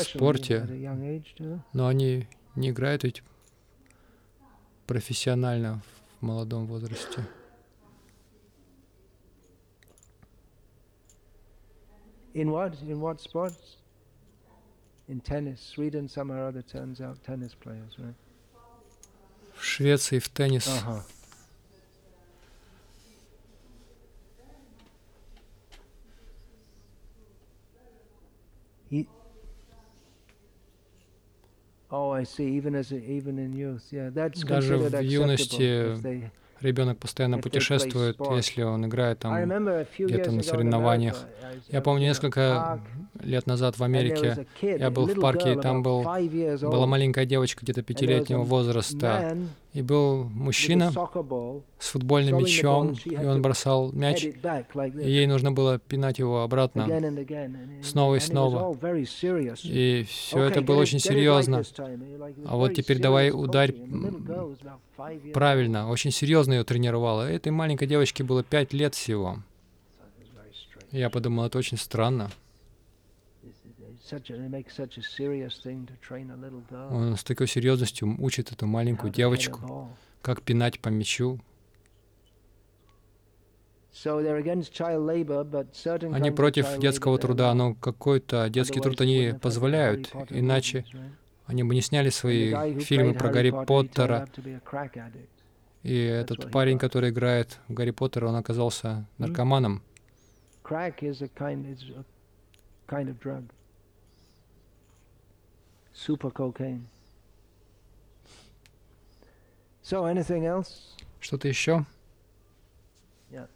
спорте, 0.05 0.67
но 1.73 1.87
они 1.87 2.27
не 2.57 2.71
играют 2.71 3.05
ведь 3.05 3.23
профессионально 4.87 5.83
в 6.19 6.25
молодом 6.25 6.67
возрасте. 6.67 7.27
In 12.35 12.51
what? 12.51 12.75
In 12.89 13.01
what 13.01 13.21
sports? 13.21 13.77
in 15.09 15.21
tennis. 15.21 15.61
Sweden 15.61 16.09
somehow 16.09 16.37
or 16.43 16.47
other 16.49 16.63
turns 16.63 17.01
out 17.01 17.23
tennis 17.25 17.55
players, 17.55 17.97
right? 17.99 18.15
В 19.55 19.65
Швеции 19.65 20.19
в 20.19 20.29
теннис. 20.29 20.67
Ага. 20.67 21.05
He, 28.91 29.07
oh, 31.91 32.11
I 32.11 32.25
see. 32.25 32.49
Even 32.57 32.75
as 32.75 32.93
a, 32.93 32.97
even 32.97 33.39
in 33.39 33.53
youth, 33.53 33.87
yeah, 33.91 34.11
that's 34.11 34.43
Даже 34.43 34.77
в 34.77 35.01
юности 35.03 35.97
ребенок 36.63 36.99
постоянно 36.99 37.39
путешествует, 37.39 38.17
если 38.35 38.63
он 38.63 38.87
играет 38.87 39.21
там 39.21 39.45
где-то 39.99 40.31
на 40.31 40.43
соревнованиях. 40.43 41.25
Я 41.69 41.81
помню, 41.81 42.07
несколько 42.07 42.81
лет 43.21 43.47
назад 43.47 43.79
в 43.79 43.85
Америке 43.85 44.47
я 44.61 44.91
был 44.91 45.07
в 45.07 45.21
парке, 45.21 45.53
и 45.53 45.61
там 45.61 45.83
был, 45.83 46.03
была 46.03 46.87
маленькая 46.87 47.27
девочка 47.27 47.65
где-то 47.65 47.83
пятилетнего 47.83 48.43
возраста, 48.43 49.37
и 49.73 49.81
был 49.81 50.25
мужчина 50.25 50.93
с 51.79 51.89
футбольным 51.89 52.39
мячом, 52.39 52.95
и 53.05 53.17
он 53.17 53.41
бросал 53.41 53.91
мяч, 53.93 54.25
и 54.25 54.35
ей 55.11 55.27
нужно 55.27 55.53
было 55.53 55.79
пинать 55.79 56.19
его 56.19 56.43
обратно 56.43 56.87
снова 57.83 58.17
и 58.17 58.21
снова. 58.21 58.77
И 59.65 60.05
все 60.09 60.45
это 60.45 60.61
было 60.61 60.81
очень 60.81 60.99
серьезно. 60.99 61.63
А 62.47 62.57
вот 62.57 62.75
теперь 62.75 62.99
давай 62.99 63.31
ударь 63.31 63.75
правильно, 65.33 65.89
очень 65.89 66.11
серьезно 66.11 66.55
ее 66.55 66.65
тренировала. 66.65 67.23
Этой 67.23 67.51
маленькой 67.51 67.89
девочке 67.89 68.25
было 68.25 68.43
пять 68.43 68.73
лет 68.73 68.95
всего. 68.95 69.39
Я 70.91 71.09
подумал, 71.09 71.47
это 71.47 71.57
очень 71.57 71.79
странно. 71.79 72.31
Он 76.91 77.17
с 77.17 77.25
такой 77.25 77.47
серьезностью 77.49 78.15
учит 78.23 78.53
эту 78.53 78.67
маленькую 78.67 79.13
девочку, 79.13 79.89
как 80.21 80.43
пинать 80.43 80.81
по 80.81 80.89
мячу. 80.89 81.41
Они 86.13 86.31
против 86.31 86.79
детского 86.79 87.19
труда, 87.19 87.53
но 87.55 87.75
какой-то 87.75 88.49
детский 88.49 88.81
труд 88.81 89.01
они 89.01 89.35
позволяют, 89.41 90.11
иначе 90.31 90.87
они 91.47 91.63
бы 91.63 91.75
не 91.75 91.83
сняли 91.83 92.09
свои 92.09 92.79
фильмы 92.81 93.15
про 93.15 93.29
Гарри 93.29 93.51
Поттера. 93.67 94.29
И 95.83 95.95
этот 95.95 96.51
парень, 96.51 96.79
который 96.79 97.11
играет 97.11 97.59
в 97.69 97.75
Гарри 97.75 97.91
Поттера, 97.91 98.29
он 98.29 98.37
оказался 98.37 99.07
наркоманом. 99.19 99.83
Super 105.93 106.31
cocaine. 106.31 106.87
So, 109.83 110.05
anything 110.07 110.47
else? 110.47 110.97
Что-то 111.21 111.49
еще? 111.49 111.85
Yeah. 113.31 113.49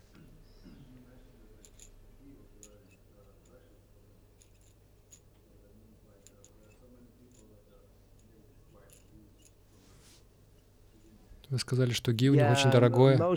Вы 11.49 11.59
сказали, 11.59 11.93
что 11.93 12.13
ги 12.13 12.29
у 12.29 12.35
них 12.35 12.51
очень 12.51 12.71
дорогое. 12.71 13.17
В 13.17 13.33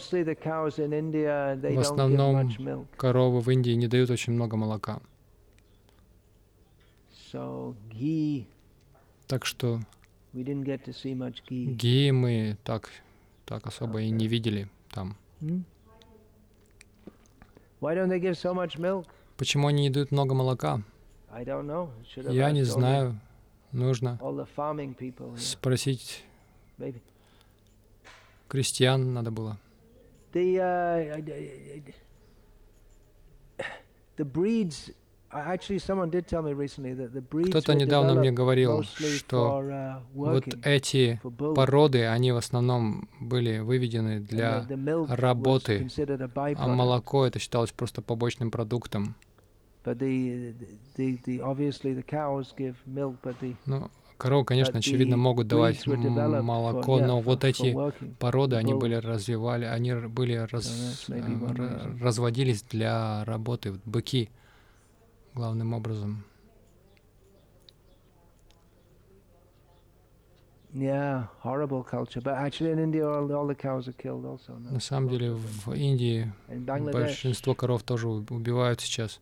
основном 1.79 2.87
коровы 2.97 3.39
в 3.39 3.49
Индии 3.51 3.71
не 3.71 3.87
дают 3.87 4.09
очень 4.09 4.33
много 4.33 4.57
молока. 4.57 4.99
Так 9.29 9.45
что 9.45 9.79
ги 10.33 12.11
мы 12.11 12.57
так, 12.63 12.89
так 13.45 13.67
особо 13.67 14.01
и 14.01 14.09
не 14.09 14.27
видели 14.27 14.67
там. 14.89 15.15
Hmm? 15.39 15.63
Почему 19.37 19.67
они 19.67 19.83
не 19.83 19.89
дают 19.91 20.11
много 20.11 20.33
молока? 20.33 20.81
Я 21.35 22.51
не 22.51 22.63
знаю. 22.63 23.19
Нужно 23.71 24.19
спросить 25.37 26.25
крестьян 28.47 29.13
надо 29.13 29.29
было. 29.29 29.59
Uh, 30.33 31.23
the 34.17 34.25
breeds 34.25 34.91
кто-то 37.49 37.73
недавно 37.75 38.15
мне 38.15 38.31
говорил, 38.31 38.83
что 38.83 39.61
uh, 39.61 40.01
вот 40.13 40.45
эти 40.63 41.21
породы, 41.55 42.07
они 42.07 42.31
в 42.31 42.37
основном 42.37 43.07
были 43.19 43.59
выведены 43.59 44.19
для 44.19 44.65
работы, 45.07 45.87
а 46.35 46.67
молоко 46.67 47.27
это 47.27 47.37
считалось 47.37 47.71
просто 47.71 48.01
побочным 48.01 48.49
продуктом. 48.49 49.15
Ну, 53.65 53.89
коровы, 54.17 54.45
конечно, 54.45 54.79
очевидно, 54.79 55.15
могут 55.15 55.47
давать 55.47 55.85
молоко, 55.85 56.99
но 56.99 57.21
вот 57.21 57.43
эти 57.43 57.75
породы, 58.17 58.55
они 58.55 58.73
были 58.73 58.95
развивали, 58.95 59.65
они 59.65 59.93
были 59.93 60.47
раз, 60.51 61.07
разводились 62.01 62.63
для 62.63 63.23
работы, 63.25 63.75
быки 63.85 64.29
главным 65.33 65.73
образом. 65.73 66.23
На 70.71 71.27
самом 74.79 75.09
деле 75.09 75.31
в 75.33 75.73
Индии 75.73 76.31
большинство 76.93 77.55
коров 77.55 77.81
тоже 77.83 78.07
убивают 78.07 78.79
сейчас. 78.81 79.19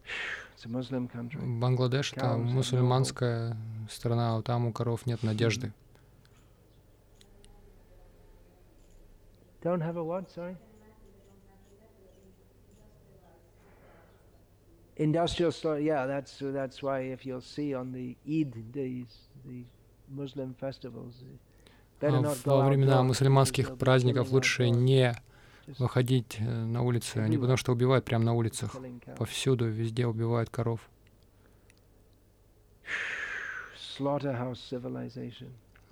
Бангладеш 0.65 2.13
это 2.13 2.35
мусульманская 2.35 3.55
страна, 3.89 4.35
а 4.35 4.41
там 4.41 4.65
у 4.65 4.73
коров 4.73 5.05
нет 5.05 5.23
надежды. 5.23 5.71
Don't 9.63 9.81
have 9.81 9.97
a 9.97 10.03
what? 10.03 10.27
Sorry. 10.35 10.55
Industrial 14.97 15.51
store, 15.51 15.79
yeah, 15.79 16.05
that's 16.05 16.39
that's 16.39 16.81
why 16.81 16.99
if 17.01 17.25
you'll 17.25 17.41
see 17.41 17.73
on 17.73 17.91
the 17.91 18.15
Eid 18.27 18.71
days, 18.71 19.29
the 19.45 19.63
Muslim 20.09 20.53
festivals, 20.59 21.13
во 21.99 22.67
времена 22.67 23.01
мусульманских 23.03 23.77
праздников 23.77 24.31
лучше 24.31 24.69
не 24.69 25.15
выходить 25.79 26.39
на 26.39 26.81
улицы, 26.83 27.17
они 27.17 27.37
потому 27.37 27.57
что 27.57 27.71
убивают 27.71 28.05
прямо 28.05 28.23
на 28.23 28.33
улицах. 28.33 28.75
Повсюду, 29.17 29.67
везде 29.67 30.05
убивают 30.05 30.49
коров. 30.49 30.79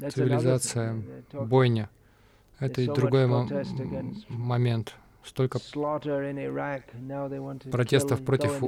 Цивилизация, 0.10 1.04
бойня. 1.34 1.90
Это 2.60 2.82
и 2.82 2.88
другой 2.88 3.28
момент 4.30 4.96
столько 5.26 5.60
протестов 7.72 8.24
против 8.24 8.62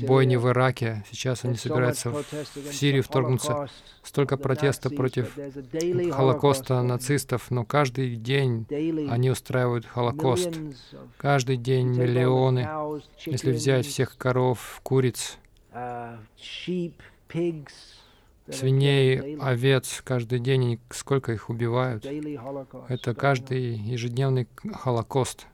бойни 0.00 0.36
в 0.36 0.48
Ираке. 0.48 1.04
Сейчас 1.10 1.44
они 1.44 1.56
собираются 1.56 2.10
в 2.10 2.24
Сирию 2.72 3.02
вторгнуться. 3.02 3.68
Столько 4.02 4.36
протестов 4.36 4.94
против 4.94 5.36
Холокоста 6.12 6.82
нацистов, 6.82 7.50
но 7.50 7.64
каждый 7.64 8.16
день 8.16 8.66
они 9.10 9.30
устраивают 9.30 9.86
Холокост. 9.86 10.50
Каждый 11.16 11.56
день 11.56 11.88
миллионы, 11.88 12.68
если 13.24 13.52
взять 13.52 13.86
всех 13.86 14.16
коров, 14.16 14.80
куриц, 14.82 15.38
свиней, 18.50 19.36
овец 19.38 20.02
каждый 20.04 20.38
день, 20.38 20.78
сколько 20.90 21.32
их 21.32 21.48
убивают. 21.48 22.04
Это 22.88 23.14
каждый 23.14 23.74
ежедневный 23.74 24.46
Холокост. 24.72 25.46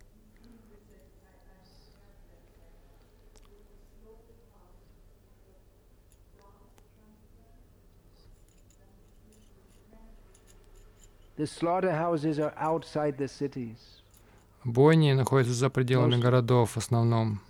Бойни 14.65 15.13
находятся 15.13 15.55
за 15.55 15.71
пределами 15.71 16.21
городов 16.21 16.73
в 16.73 16.77
основном. 16.77 17.41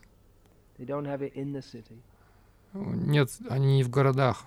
Нет, 2.72 3.30
они 3.48 3.76
не 3.76 3.82
в 3.82 3.90
городах. 3.90 4.44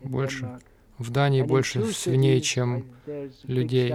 Больше. 0.00 0.58
В 0.98 1.10
Дании 1.10 1.42
больше 1.42 1.84
свиней, 1.92 2.40
чем 2.40 2.86
людей. 3.44 3.92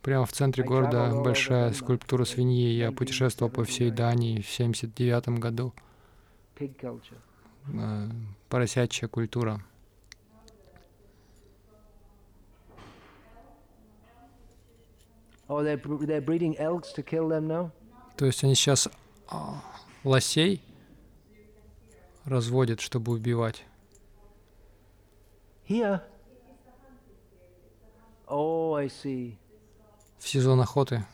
Прямо 0.00 0.26
в 0.26 0.32
центре 0.32 0.64
города 0.64 1.12
большая 1.22 1.72
скульптура 1.72 2.24
свиньи. 2.24 2.70
Я 2.70 2.90
путешествовал 2.92 3.52
по 3.52 3.64
всей 3.64 3.90
Дании 3.90 4.40
в 4.40 4.48
79 4.48 5.40
году. 5.40 5.72
Э, 6.58 8.08
поросячья 8.48 9.08
культура. 9.08 9.60
Oh, 15.48 15.62
they're 15.62 16.20
breeding 16.20 16.56
elks 16.58 16.92
to 16.92 17.02
kill 17.02 17.28
them 17.28 17.46
now? 17.46 17.70
То 18.16 18.26
есть 18.26 18.42
они 18.44 18.54
сейчас 18.54 18.88
а, 19.28 19.62
лосей 20.04 20.62
разводят, 22.24 22.80
чтобы 22.80 23.12
убивать. 23.12 23.64
Here? 25.68 26.00
Oh, 28.26 28.74
I 28.74 28.86
see. 28.86 29.36
В 30.18 30.28
сезон 30.28 30.60
охоты. 30.60 31.04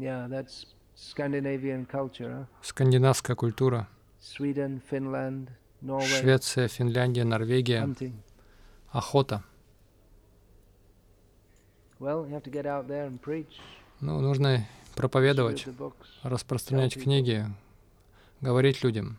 Yeah, 0.00 0.28
that's 0.28 0.64
Scandinavian 0.94 1.84
culture, 1.84 2.30
huh? 2.30 2.46
Скандинавская 2.62 3.36
культура. 3.36 3.86
Sweden, 4.18 4.80
Finland, 4.90 5.48
Norway. 5.82 6.06
Швеция, 6.06 6.68
Финляндия, 6.68 7.24
Норвегия. 7.24 7.82
Hunting. 7.82 8.14
Охота. 8.92 9.44
Well, 11.98 12.26
you 12.26 12.34
have 12.34 12.42
to 12.44 12.50
get 12.50 12.64
out 12.64 12.88
there 12.88 13.06
and 13.06 13.20
preach. 13.20 13.60
Ну, 14.00 14.20
нужно 14.20 14.66
проповедовать, 14.96 15.66
распространять 16.22 16.94
книги, 16.94 17.44
говорить 18.40 18.82
людям. 18.82 19.18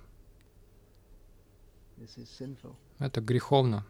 Это 2.98 3.22
греховно. 3.22 3.86